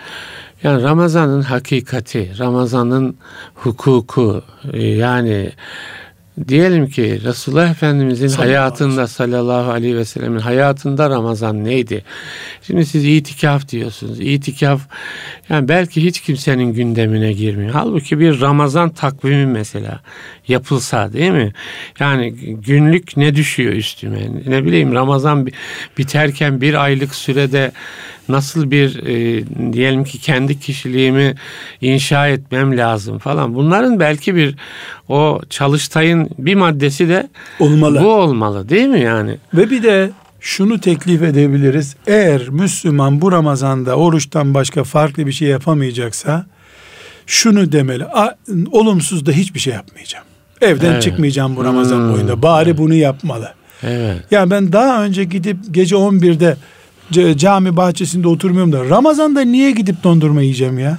[0.64, 3.16] yani Ramazan'ın hakikati, Ramazan'ın
[3.56, 4.44] hukuku
[4.74, 5.52] e, yani
[6.48, 12.04] Diyelim ki Resulullah Efendimizin sallallahu hayatında sallallahu aleyhi ve sellemin hayatında Ramazan neydi?
[12.62, 14.20] Şimdi siz itikaf diyorsunuz.
[14.20, 14.82] İtikaf
[15.50, 17.72] yani belki hiç kimsenin gündemine girmiyor.
[17.72, 20.00] Halbuki bir Ramazan takvimi mesela
[20.48, 21.54] yapılsa değil mi?
[22.00, 24.20] Yani günlük ne düşüyor üstüme?
[24.48, 25.48] Ne bileyim Ramazan
[25.98, 27.72] biterken bir aylık sürede
[28.30, 31.36] nasıl bir e, diyelim ki kendi kişiliğimi
[31.82, 33.56] inşa etmem lazım falan.
[33.56, 34.56] Bunların belki bir
[35.10, 38.04] o çalıştayın bir maddesi de olmalı.
[38.04, 39.38] Bu olmalı değil mi yani?
[39.54, 41.96] Ve bir de şunu teklif edebiliriz.
[42.08, 46.46] Eğer Müslüman bu Ramazan'da oruçtan başka farklı bir şey yapamayacaksa
[47.28, 48.06] şunu demeli.
[48.72, 50.26] Olumsuz da hiçbir şey yapmayacağım.
[50.62, 51.04] Evden evet.
[51.04, 52.14] çıkmayacağım bu Ramazan hmm.
[52.14, 52.42] boyunda.
[52.42, 52.80] Bari evet.
[52.80, 53.54] bunu yapmalı.
[53.84, 54.18] Evet.
[54.32, 56.58] Yani ben daha önce gidip gece 11'de
[57.12, 60.98] cami bahçesinde oturmuyorum da Ramazan'da niye gidip dondurma yiyeceğim ya?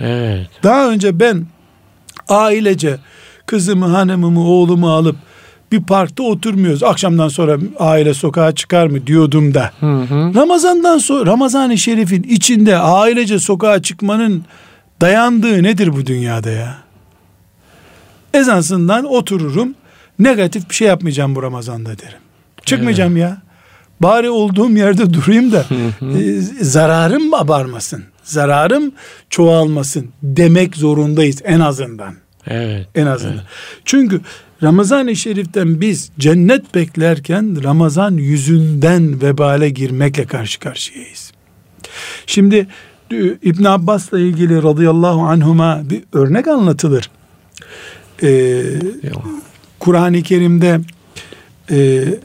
[0.00, 0.48] Evet.
[0.62, 1.46] Daha önce ben
[2.28, 2.98] ailece
[3.46, 5.16] kızımı, hanımımı, oğlumu alıp
[5.72, 6.82] bir parkta oturmuyoruz.
[6.82, 9.70] Akşamdan sonra aile sokağa çıkar mı diyordum da.
[9.80, 10.34] Hı hı.
[10.34, 14.44] Ramazandan sonra Ramazan-ı Şerif'in içinde ailece sokağa çıkmanın
[15.00, 16.76] dayandığı nedir bu dünyada ya?
[18.34, 19.74] Ezansından otururum.
[20.18, 22.18] Negatif bir şey yapmayacağım bu Ramazan'da derim.
[22.64, 23.22] Çıkmayacağım evet.
[23.22, 23.42] ya.
[24.02, 25.66] Bari olduğum yerde durayım da
[26.18, 28.04] e, zararım abarmasın?
[28.24, 28.92] Zararım
[29.30, 32.14] çoğalmasın demek zorundayız en azından.
[32.46, 32.88] Evet.
[32.94, 33.34] En azından.
[33.34, 33.46] Evet.
[33.84, 34.20] Çünkü
[34.62, 41.32] Ramazan-ı Şerif'ten biz cennet beklerken Ramazan yüzünden vebale girmekle karşı karşıyayız.
[42.26, 42.66] Şimdi
[43.10, 47.10] e, İbn Abbas'la ilgili radıyallahu anhuma bir örnek anlatılır.
[48.22, 48.62] Ee,
[49.80, 50.80] Kur'an-ı Kerim'de
[51.70, 51.76] e,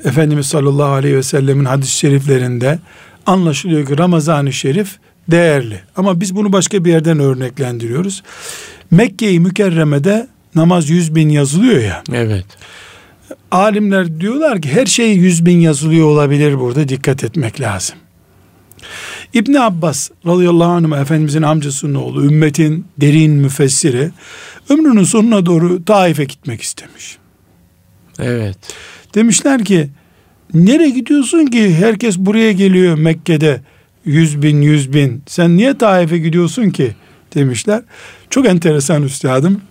[0.03, 2.79] Efendimiz sallallahu aleyhi ve sellemin hadis-i şeriflerinde
[3.25, 5.81] anlaşılıyor ki Ramazan-ı Şerif değerli.
[5.95, 8.23] Ama biz bunu başka bir yerden örneklendiriyoruz.
[8.91, 12.03] Mekke-i Mükerreme'de namaz yüz bin yazılıyor ya.
[12.13, 12.45] Evet.
[13.51, 17.95] Alimler diyorlar ki her şey yüz bin yazılıyor olabilir burada dikkat etmek lazım.
[19.33, 24.11] İbn Abbas radıyallahu anh Efendimizin amcasının oğlu ümmetin derin müfessiri
[24.69, 27.17] ömrünün sonuna doğru Taif'e gitmek istemiş.
[28.19, 28.57] Evet.
[29.15, 29.89] Demişler ki
[30.53, 33.61] nereye gidiyorsun ki herkes buraya geliyor Mekke'de
[34.05, 36.95] yüz bin yüz bin sen niye Taif'e gidiyorsun ki
[37.35, 37.81] demişler.
[38.29, 39.61] Çok enteresan üstadım.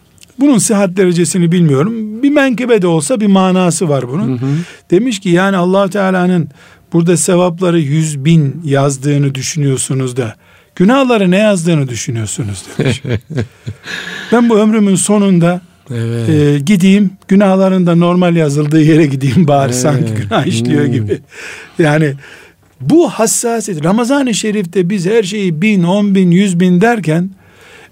[0.41, 2.23] Bunun sıhhat derecesini bilmiyorum.
[2.23, 4.39] Bir menkıbe de olsa bir manası var bunun.
[4.39, 4.49] Hı hı.
[4.91, 6.49] Demiş ki yani allah Teala'nın
[6.93, 10.35] burada sevapları yüz bin yazdığını düşünüyorsunuz da
[10.75, 13.03] günahları ne yazdığını düşünüyorsunuz demiş.
[14.33, 15.61] ben bu ömrümün sonunda
[15.91, 16.29] evet.
[16.29, 19.81] e, gideyim günahların da normal yazıldığı yere gideyim bari evet.
[19.81, 20.93] sanki günah işliyor hmm.
[20.93, 21.19] gibi.
[21.79, 22.15] Yani
[22.81, 27.31] bu hassasiyet Ramazan-ı Şerif'te biz her şeyi bin, on bin, yüz bin derken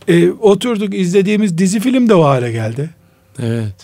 [0.09, 2.91] e, oturduk izlediğimiz dizi film de o hale geldi.
[3.43, 3.75] Evet.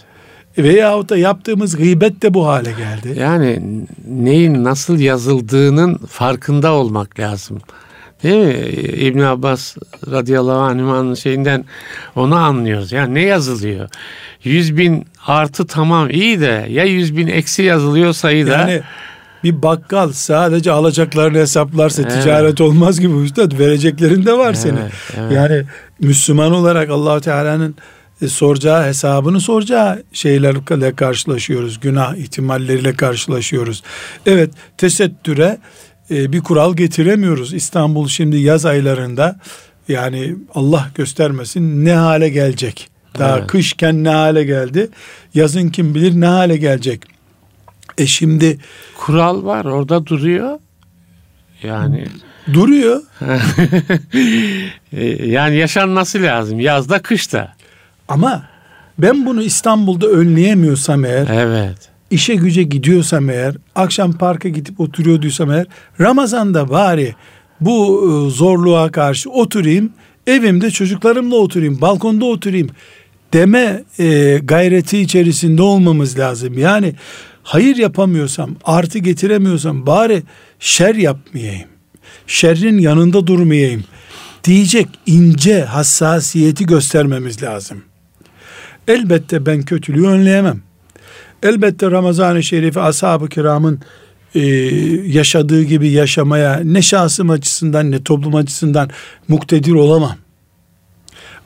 [0.58, 3.18] Veyahut da yaptığımız gıybet de bu hale geldi.
[3.20, 3.62] Yani
[4.08, 7.58] neyin nasıl yazıldığının farkında olmak lazım.
[8.22, 8.54] Değil mi?
[9.06, 9.76] İbn Abbas
[10.10, 11.64] radıyallahu anh'ın şeyinden
[12.16, 12.92] onu anlıyoruz.
[12.92, 13.88] Yani ne yazılıyor?
[14.44, 18.50] Yüz bin artı tamam iyi de ya yüz bin eksi yazılıyor sayıda.
[18.50, 18.82] Yani
[19.44, 22.12] bir bakkal sadece alacaklarını hesaplarsa evet.
[22.12, 24.80] ticaret olmaz gibi üstad vereceklerin de var evet, senin.
[25.16, 25.32] Evet.
[25.32, 25.64] Yani
[26.00, 27.74] Müslüman olarak allah Teala'nın
[28.22, 31.80] e, soracağı hesabını soracağı şeylerle karşılaşıyoruz.
[31.80, 33.82] Günah ihtimalleriyle karşılaşıyoruz.
[34.26, 35.58] Evet tesettüre
[36.10, 37.54] e, bir kural getiremiyoruz.
[37.54, 39.38] İstanbul şimdi yaz aylarında
[39.88, 42.88] yani Allah göstermesin ne hale gelecek.
[43.18, 43.46] Daha evet.
[43.46, 44.88] kışken ne hale geldi.
[45.34, 47.02] Yazın kim bilir ne hale gelecek.
[47.98, 48.58] E şimdi
[48.98, 50.58] kural var orada duruyor.
[51.62, 52.06] Yani
[52.52, 53.02] duruyor.
[54.92, 57.54] E, yani yaşanması lazım yazda kışta.
[58.08, 58.42] Ama
[58.98, 61.26] ben bunu İstanbul'da önleyemiyorsam eğer.
[61.32, 61.89] Evet.
[62.10, 65.66] İşe güce gidiyorsam eğer, akşam parka gidip oturuyorduysam eğer,
[66.00, 67.14] Ramazan'da bari
[67.60, 69.92] bu e, zorluğa karşı oturayım,
[70.26, 72.70] evimde çocuklarımla oturayım, balkonda oturayım
[73.32, 76.58] deme e, gayreti içerisinde olmamız lazım.
[76.58, 76.94] Yani
[77.42, 80.22] hayır yapamıyorsam, artı getiremiyorsam bari
[80.60, 81.68] şer yapmayayım.
[82.26, 83.84] Şerrin yanında durmayayım
[84.44, 87.82] diyecek ince hassasiyeti göstermemiz lazım.
[88.88, 90.69] Elbette ben kötülüğü önleyemem.
[91.42, 93.80] Elbette Ramazan-ı Şerif'i ashab-ı kiramın
[94.34, 94.40] e,
[95.06, 98.90] yaşadığı gibi yaşamaya ne şahsım açısından ne toplum açısından
[99.28, 100.16] muktedir olamam.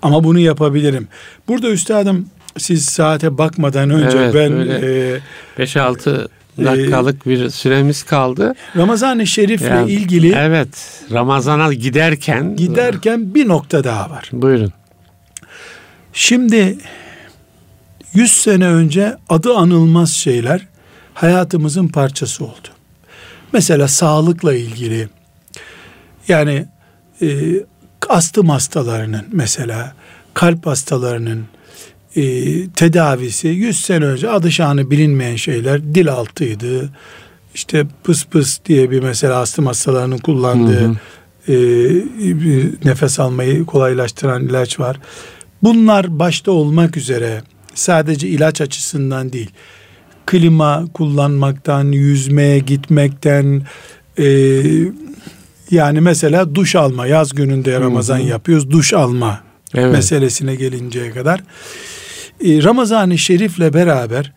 [0.02, 1.08] Ama bunu yapabilirim.
[1.48, 2.26] Burada üstadım
[2.58, 4.52] siz saate bakmadan önce evet, ben
[5.64, 6.26] 5-6
[6.58, 8.54] e, dakikalık e, bir süremiz kaldı.
[8.76, 11.02] Ramazan-ı Şerif'le yani, ilgili Evet.
[11.12, 14.30] Ramazan'a giderken giderken bir nokta daha var.
[14.32, 14.72] Buyurun.
[16.12, 16.78] Şimdi
[18.14, 20.66] 100 sene önce adı anılmaz şeyler
[21.14, 22.68] hayatımızın parçası oldu.
[23.52, 25.08] Mesela sağlıkla ilgili
[26.28, 26.66] yani
[27.22, 27.28] e,
[28.08, 29.94] astım hastalarının mesela
[30.34, 31.44] kalp hastalarının
[32.16, 32.22] e,
[32.70, 36.90] tedavisi 100 sene önce adı şanı bilinmeyen şeyler dil altıydı.
[37.54, 40.96] İşte pıs pıs diye bir mesela astım hastalarının kullandığı hı hı.
[41.48, 41.56] E,
[42.84, 45.00] nefes almayı kolaylaştıran ilaç var.
[45.62, 47.42] Bunlar başta olmak üzere
[47.74, 49.50] sadece ilaç açısından değil
[50.26, 53.62] klima kullanmaktan, yüzmeye gitmekten,
[54.18, 54.26] e,
[55.70, 58.26] yani mesela duş alma, yaz gününde Ramazan Hı-hı.
[58.26, 59.40] yapıyoruz, duş alma
[59.74, 59.92] evet.
[59.92, 61.40] meselesine gelinceye kadar.
[62.44, 64.32] E, Ramazan-ı Şerif'le beraber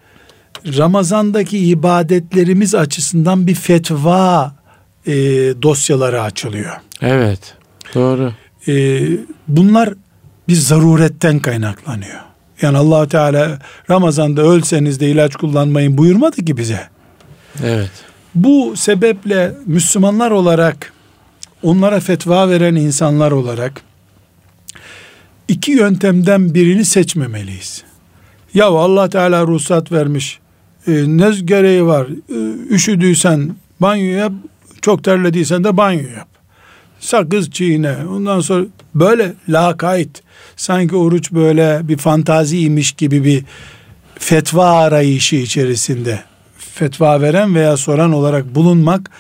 [0.78, 4.56] Ramazan'daki ibadetlerimiz açısından bir fetva
[5.08, 5.14] e,
[5.62, 6.74] dosyaları açılıyor.
[7.02, 7.56] Evet,
[7.96, 8.34] doğru.
[8.68, 9.02] E,
[9.48, 9.94] bunlar
[10.48, 12.27] bir zaruretten kaynaklanıyor.
[12.62, 16.88] Yani allah Teala Ramazan'da ölseniz de ilaç kullanmayın buyurmadı ki bize.
[17.64, 17.92] Evet.
[18.36, 20.94] Bu sebeple Müslümanlar olarak
[21.64, 23.82] onlara fetva veren insanlar olarak
[25.48, 27.84] iki yöntemden birini seçmemeliyiz.
[28.54, 30.40] Ya Allah Teala ruhsat vermiş.
[30.88, 32.08] E, ne gereği var?
[32.30, 34.34] E, üşüdüysen banyo yap.
[34.82, 36.28] Çok terlediysen de banyo yap.
[37.00, 37.96] Sakız çiğne.
[38.10, 40.22] Ondan sonra böyle lakayt
[40.58, 43.44] sanki oruç böyle bir fantaziymiş gibi bir
[44.20, 46.24] fetva arayışı içerisinde
[46.58, 49.12] fetva veren veya soran olarak bulunmak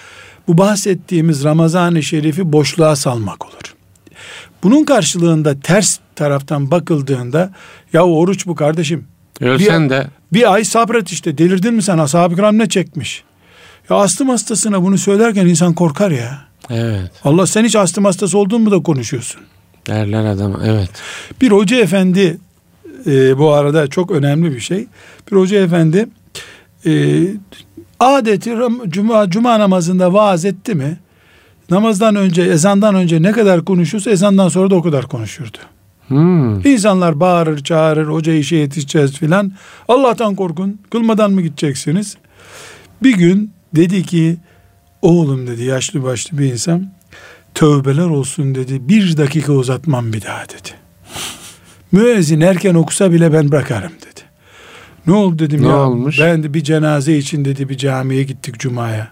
[0.47, 3.75] bu bahsettiğimiz Ramazan-ı Şerif'i boşluğa salmak olur.
[4.63, 7.51] Bunun karşılığında ters taraftan bakıldığında
[7.93, 9.05] ya oruç bu kardeşim.
[9.41, 10.07] Ölsen bir, de.
[10.33, 13.23] Bir ay sabret işte delirdin mi sen ashab-ı kiram ne çekmiş?
[13.89, 16.39] Ya astım hastasına bunu söylerken insan korkar ya.
[16.69, 17.11] Evet.
[17.23, 19.41] Allah sen hiç astım hastası oldun mu da konuşuyorsun.
[19.87, 20.89] Derler adam evet.
[21.41, 22.37] Bir hoca efendi
[23.05, 24.87] e, bu arada çok önemli bir şey.
[25.31, 26.07] Bir hoca efendi
[26.85, 27.23] e,
[27.99, 28.55] adeti
[28.87, 30.97] cuma, cuma namazında vaaz etti mi
[31.69, 35.57] namazdan önce ezandan önce ne kadar konuşursa ezandan sonra da o kadar konuşurdu.
[36.07, 36.67] Hmm.
[36.67, 39.51] İnsanlar bağırır çağırır hoca işe yetişeceğiz filan.
[39.87, 42.17] Allah'tan korkun kılmadan mı gideceksiniz?
[43.03, 44.37] Bir gün dedi ki
[45.01, 46.96] oğlum dedi yaşlı başlı bir insan
[47.57, 50.69] tövbeler olsun dedi bir dakika uzatmam bir daha dedi.
[51.91, 54.21] Müezzin erken okusa bile ben bırakarım dedi.
[55.07, 55.77] Ne oldu dedim ne ya.
[55.77, 56.19] olmuş?
[56.19, 59.11] Ben de bir cenaze için dedi bir camiye gittik cumaya.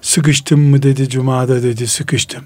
[0.00, 2.44] Sıkıştım mı dedi cumada dedi sıkıştım.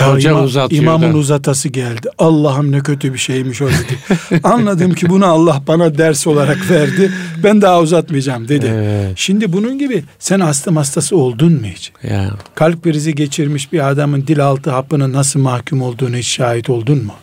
[0.00, 1.16] Ya Hoca imam, uzatıyor imamın da.
[1.16, 2.08] uzatası geldi.
[2.18, 3.98] Allah'ım ne kötü bir şeymiş o dedi.
[4.42, 7.12] Anladım ki bunu Allah bana ders olarak verdi.
[7.44, 8.66] Ben daha uzatmayacağım dedi.
[8.74, 9.12] Evet.
[9.16, 11.92] Şimdi bunun gibi sen astım hastası oldun mu hiç?
[12.02, 12.30] Ya.
[12.54, 17.14] Kalp krizi geçirmiş bir adamın dil altı hapına nasıl mahkum olduğunu hiç şahit oldun mu?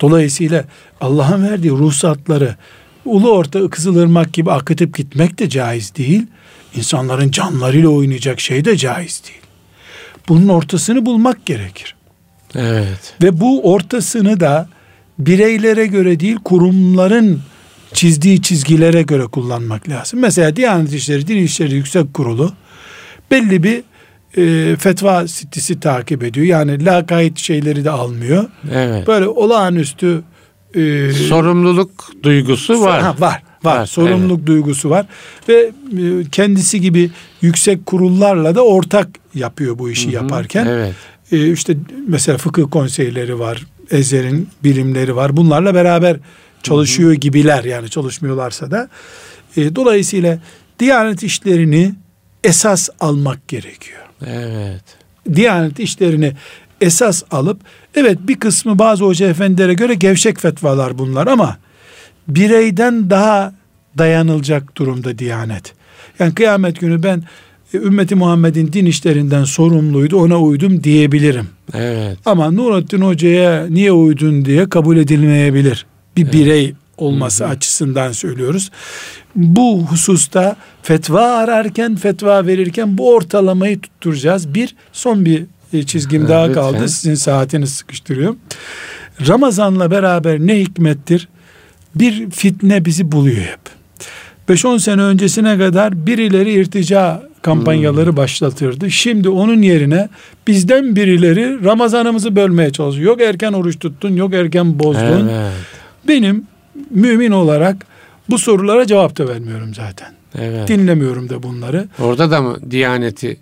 [0.00, 0.64] Dolayısıyla
[1.00, 2.56] Allah'ın verdiği ruhsatları
[3.04, 6.26] ulu orta Kızılırmak gibi akıtıp gitmek de caiz değil.
[6.74, 9.45] İnsanların canlarıyla oynayacak şey de caiz değil.
[10.28, 11.94] Bunun ortasını bulmak gerekir.
[12.54, 13.14] Evet.
[13.22, 14.68] Ve bu ortasını da
[15.18, 17.40] bireylere göre değil kurumların
[17.92, 20.20] çizdiği çizgilere göre kullanmak lazım.
[20.20, 22.52] Mesela Diyanet İşleri, Din İşleri Yüksek Kurulu
[23.30, 23.82] belli bir
[24.36, 26.46] e, fetva sitesi takip ediyor.
[26.46, 28.44] Yani lakayt şeyleri de almıyor.
[28.72, 29.06] Evet.
[29.06, 30.22] Böyle olağanüstü
[30.74, 33.02] e, sorumluluk duygusu var.
[33.02, 33.42] Ha, var.
[33.66, 33.80] Var.
[33.80, 34.46] Var, Sorumluluk evet.
[34.46, 35.06] duygusu var
[35.48, 35.70] ve e,
[36.32, 37.10] kendisi gibi
[37.40, 40.66] yüksek kurullarla da ortak yapıyor bu işi Hı hı, yaparken.
[40.66, 40.94] Evet.
[41.32, 41.76] E, işte
[42.08, 45.36] mesela fıkıh konseyleri var, Ezer'in birimleri var.
[45.36, 46.16] Bunlarla beraber
[46.62, 47.18] çalışıyor hı hı.
[47.18, 48.88] gibiler yani çalışmıyorlarsa da.
[49.56, 50.38] E, dolayısıyla
[50.78, 51.94] Diyanet işlerini
[52.44, 54.02] esas almak gerekiyor.
[54.26, 54.84] Evet.
[55.34, 56.32] Diyanet işlerini
[56.80, 57.60] esas alıp
[57.94, 61.58] evet bir kısmı bazı hoca efendilere göre gevşek fetvalar bunlar ama
[62.28, 63.52] bireyden daha
[63.98, 65.72] dayanılacak durumda Diyanet.
[66.18, 67.22] Yani kıyamet günü ben
[67.74, 71.48] e, ümmeti Muhammed'in din işlerinden sorumluydu ona uydum diyebilirim.
[71.74, 72.18] Evet.
[72.24, 75.86] Ama Nurattin Hoca'ya niye uydun diye kabul edilmeyebilir.
[76.16, 76.34] Bir evet.
[76.34, 77.52] birey olması Hı-hı.
[77.52, 78.70] açısından söylüyoruz.
[79.34, 84.54] Bu hususta fetva ararken, fetva verirken bu ortalamayı tutturacağız.
[84.54, 86.62] Bir, son bir e, çizgim evet, daha lütfen.
[86.62, 86.88] kaldı.
[86.88, 88.36] Sizin saatiniz sıkıştırıyor.
[89.28, 91.28] Ramazanla beraber ne hikmettir?
[91.96, 93.60] Bir fitne bizi buluyor hep.
[94.48, 98.16] 5-10 sene öncesine kadar birileri irtica kampanyaları hmm.
[98.16, 98.90] başlatırdı.
[98.90, 100.08] Şimdi onun yerine
[100.46, 103.06] bizden birileri Ramazanımızı bölmeye çalışıyor.
[103.06, 105.28] Yok erken oruç tuttun, yok erken bozdun.
[105.28, 105.52] Evet.
[106.08, 106.46] Benim
[106.90, 107.86] mümin olarak
[108.30, 110.08] bu sorulara cevap da vermiyorum zaten.
[110.38, 110.68] Evet.
[110.68, 111.88] Dinlemiyorum da bunları.
[111.98, 113.36] Orada da mı Diyaneti?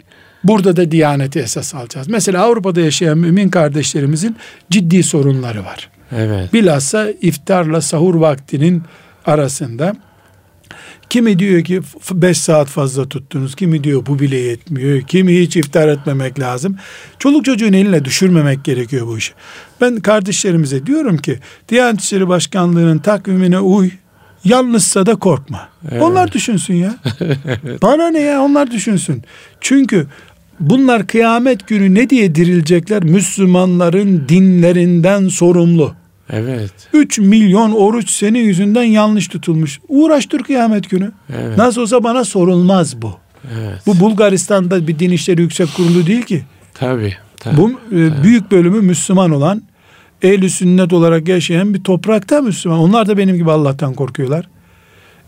[0.44, 2.08] Burada da Diyaneti esas alacağız.
[2.08, 4.36] Mesela Avrupa'da yaşayan mümin kardeşlerimizin
[4.70, 5.90] ciddi sorunları var.
[6.12, 6.52] Evet.
[6.52, 8.82] Bilhassa iftarla sahur vaktinin
[9.26, 9.96] arasında
[11.10, 11.80] kimi diyor ki
[12.12, 16.76] 5 saat fazla tuttunuz, kimi diyor bu bile yetmiyor, kimi hiç iftar etmemek lazım.
[17.18, 19.32] Çoluk çocuğun eline düşürmemek gerekiyor bu işi.
[19.80, 21.38] Ben kardeşlerimize diyorum ki
[21.68, 23.90] Diyanet İşleri Başkanlığı'nın takvimine uy,
[24.44, 25.68] Yalnızsa da korkma.
[25.90, 26.02] Evet.
[26.02, 26.94] Onlar düşünsün ya.
[27.82, 29.22] Bana ne ya onlar düşünsün.
[29.60, 30.06] Çünkü
[30.60, 33.04] bunlar kıyamet günü ne diye dirilecekler?
[33.04, 35.94] Müslümanların dinlerinden sorumlu.
[36.30, 36.72] Evet.
[36.92, 39.80] 3 milyon oruç senin yüzünden yanlış tutulmuş.
[39.88, 41.12] Uğraştır kıyamet günü.
[41.36, 41.58] Evet.
[41.58, 43.12] Nasıl olsa bana sorulmaz bu.
[43.58, 43.78] Evet.
[43.86, 46.44] Bu Bulgaristan'da bir din işleri yüksek kurulu değil ki.
[46.74, 47.14] Tabii.
[47.36, 49.62] tabii bu e, büyük bölümü Müslüman olan
[50.22, 52.78] ehli sünnet olarak yaşayan bir toprakta Müslüman.
[52.78, 54.48] Onlar da benim gibi Allah'tan korkuyorlar.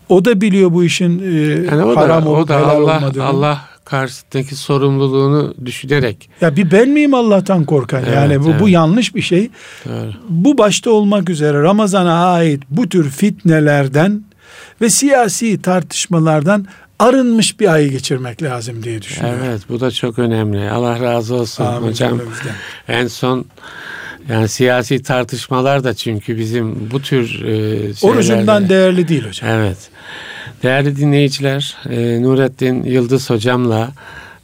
[0.09, 1.31] O da biliyor bu işin e,
[1.71, 3.25] yani o haram da, olup o da helal Allah, olmadığını.
[3.25, 6.29] Allah karşısındaki sorumluluğunu düşünerek.
[6.41, 8.03] Ya bir ben miyim Allah'tan korkan?
[8.03, 8.61] Evet, yani bu, evet.
[8.61, 9.49] bu yanlış bir şey.
[9.85, 10.13] Doğru.
[10.29, 14.23] Bu başta olmak üzere Ramazan'a ait bu tür fitnelerden
[14.81, 16.65] ve siyasi tartışmalardan
[16.99, 19.39] arınmış bir ay geçirmek lazım diye düşünüyorum.
[19.45, 20.69] Evet bu da çok önemli.
[20.69, 22.19] Allah razı olsun Amin hocam.
[22.87, 23.45] En son
[24.29, 28.05] yani siyasi tartışmalar da çünkü bizim bu tür e, şeylerde...
[28.07, 29.49] Orucundan değerli değil hocam.
[29.49, 29.77] Evet.
[30.63, 33.91] Değerli dinleyiciler, e, Nurettin Yıldız hocamla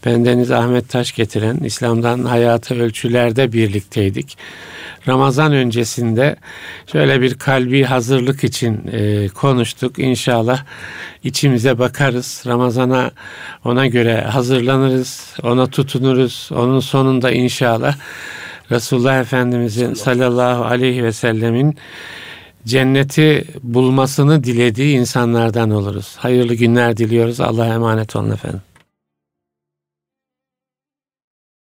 [0.05, 4.37] Bendeniz Ahmet Taş getiren İslam'dan Hayatı Ölçülerde birlikteydik.
[5.07, 6.35] Ramazan öncesinde
[6.91, 9.99] şöyle bir kalbi hazırlık için e, konuştuk.
[9.99, 10.63] İnşallah
[11.23, 12.43] içimize bakarız.
[12.47, 13.11] Ramazana
[13.65, 15.35] ona göre hazırlanırız.
[15.43, 16.49] Ona tutunuruz.
[16.55, 17.95] Onun sonunda inşallah
[18.71, 21.77] Resulullah Efendimizin sallallahu aleyhi ve sellemin
[22.65, 26.15] cenneti bulmasını dilediği insanlardan oluruz.
[26.17, 27.39] Hayırlı günler diliyoruz.
[27.41, 28.61] Allah'a emanet olun efendim.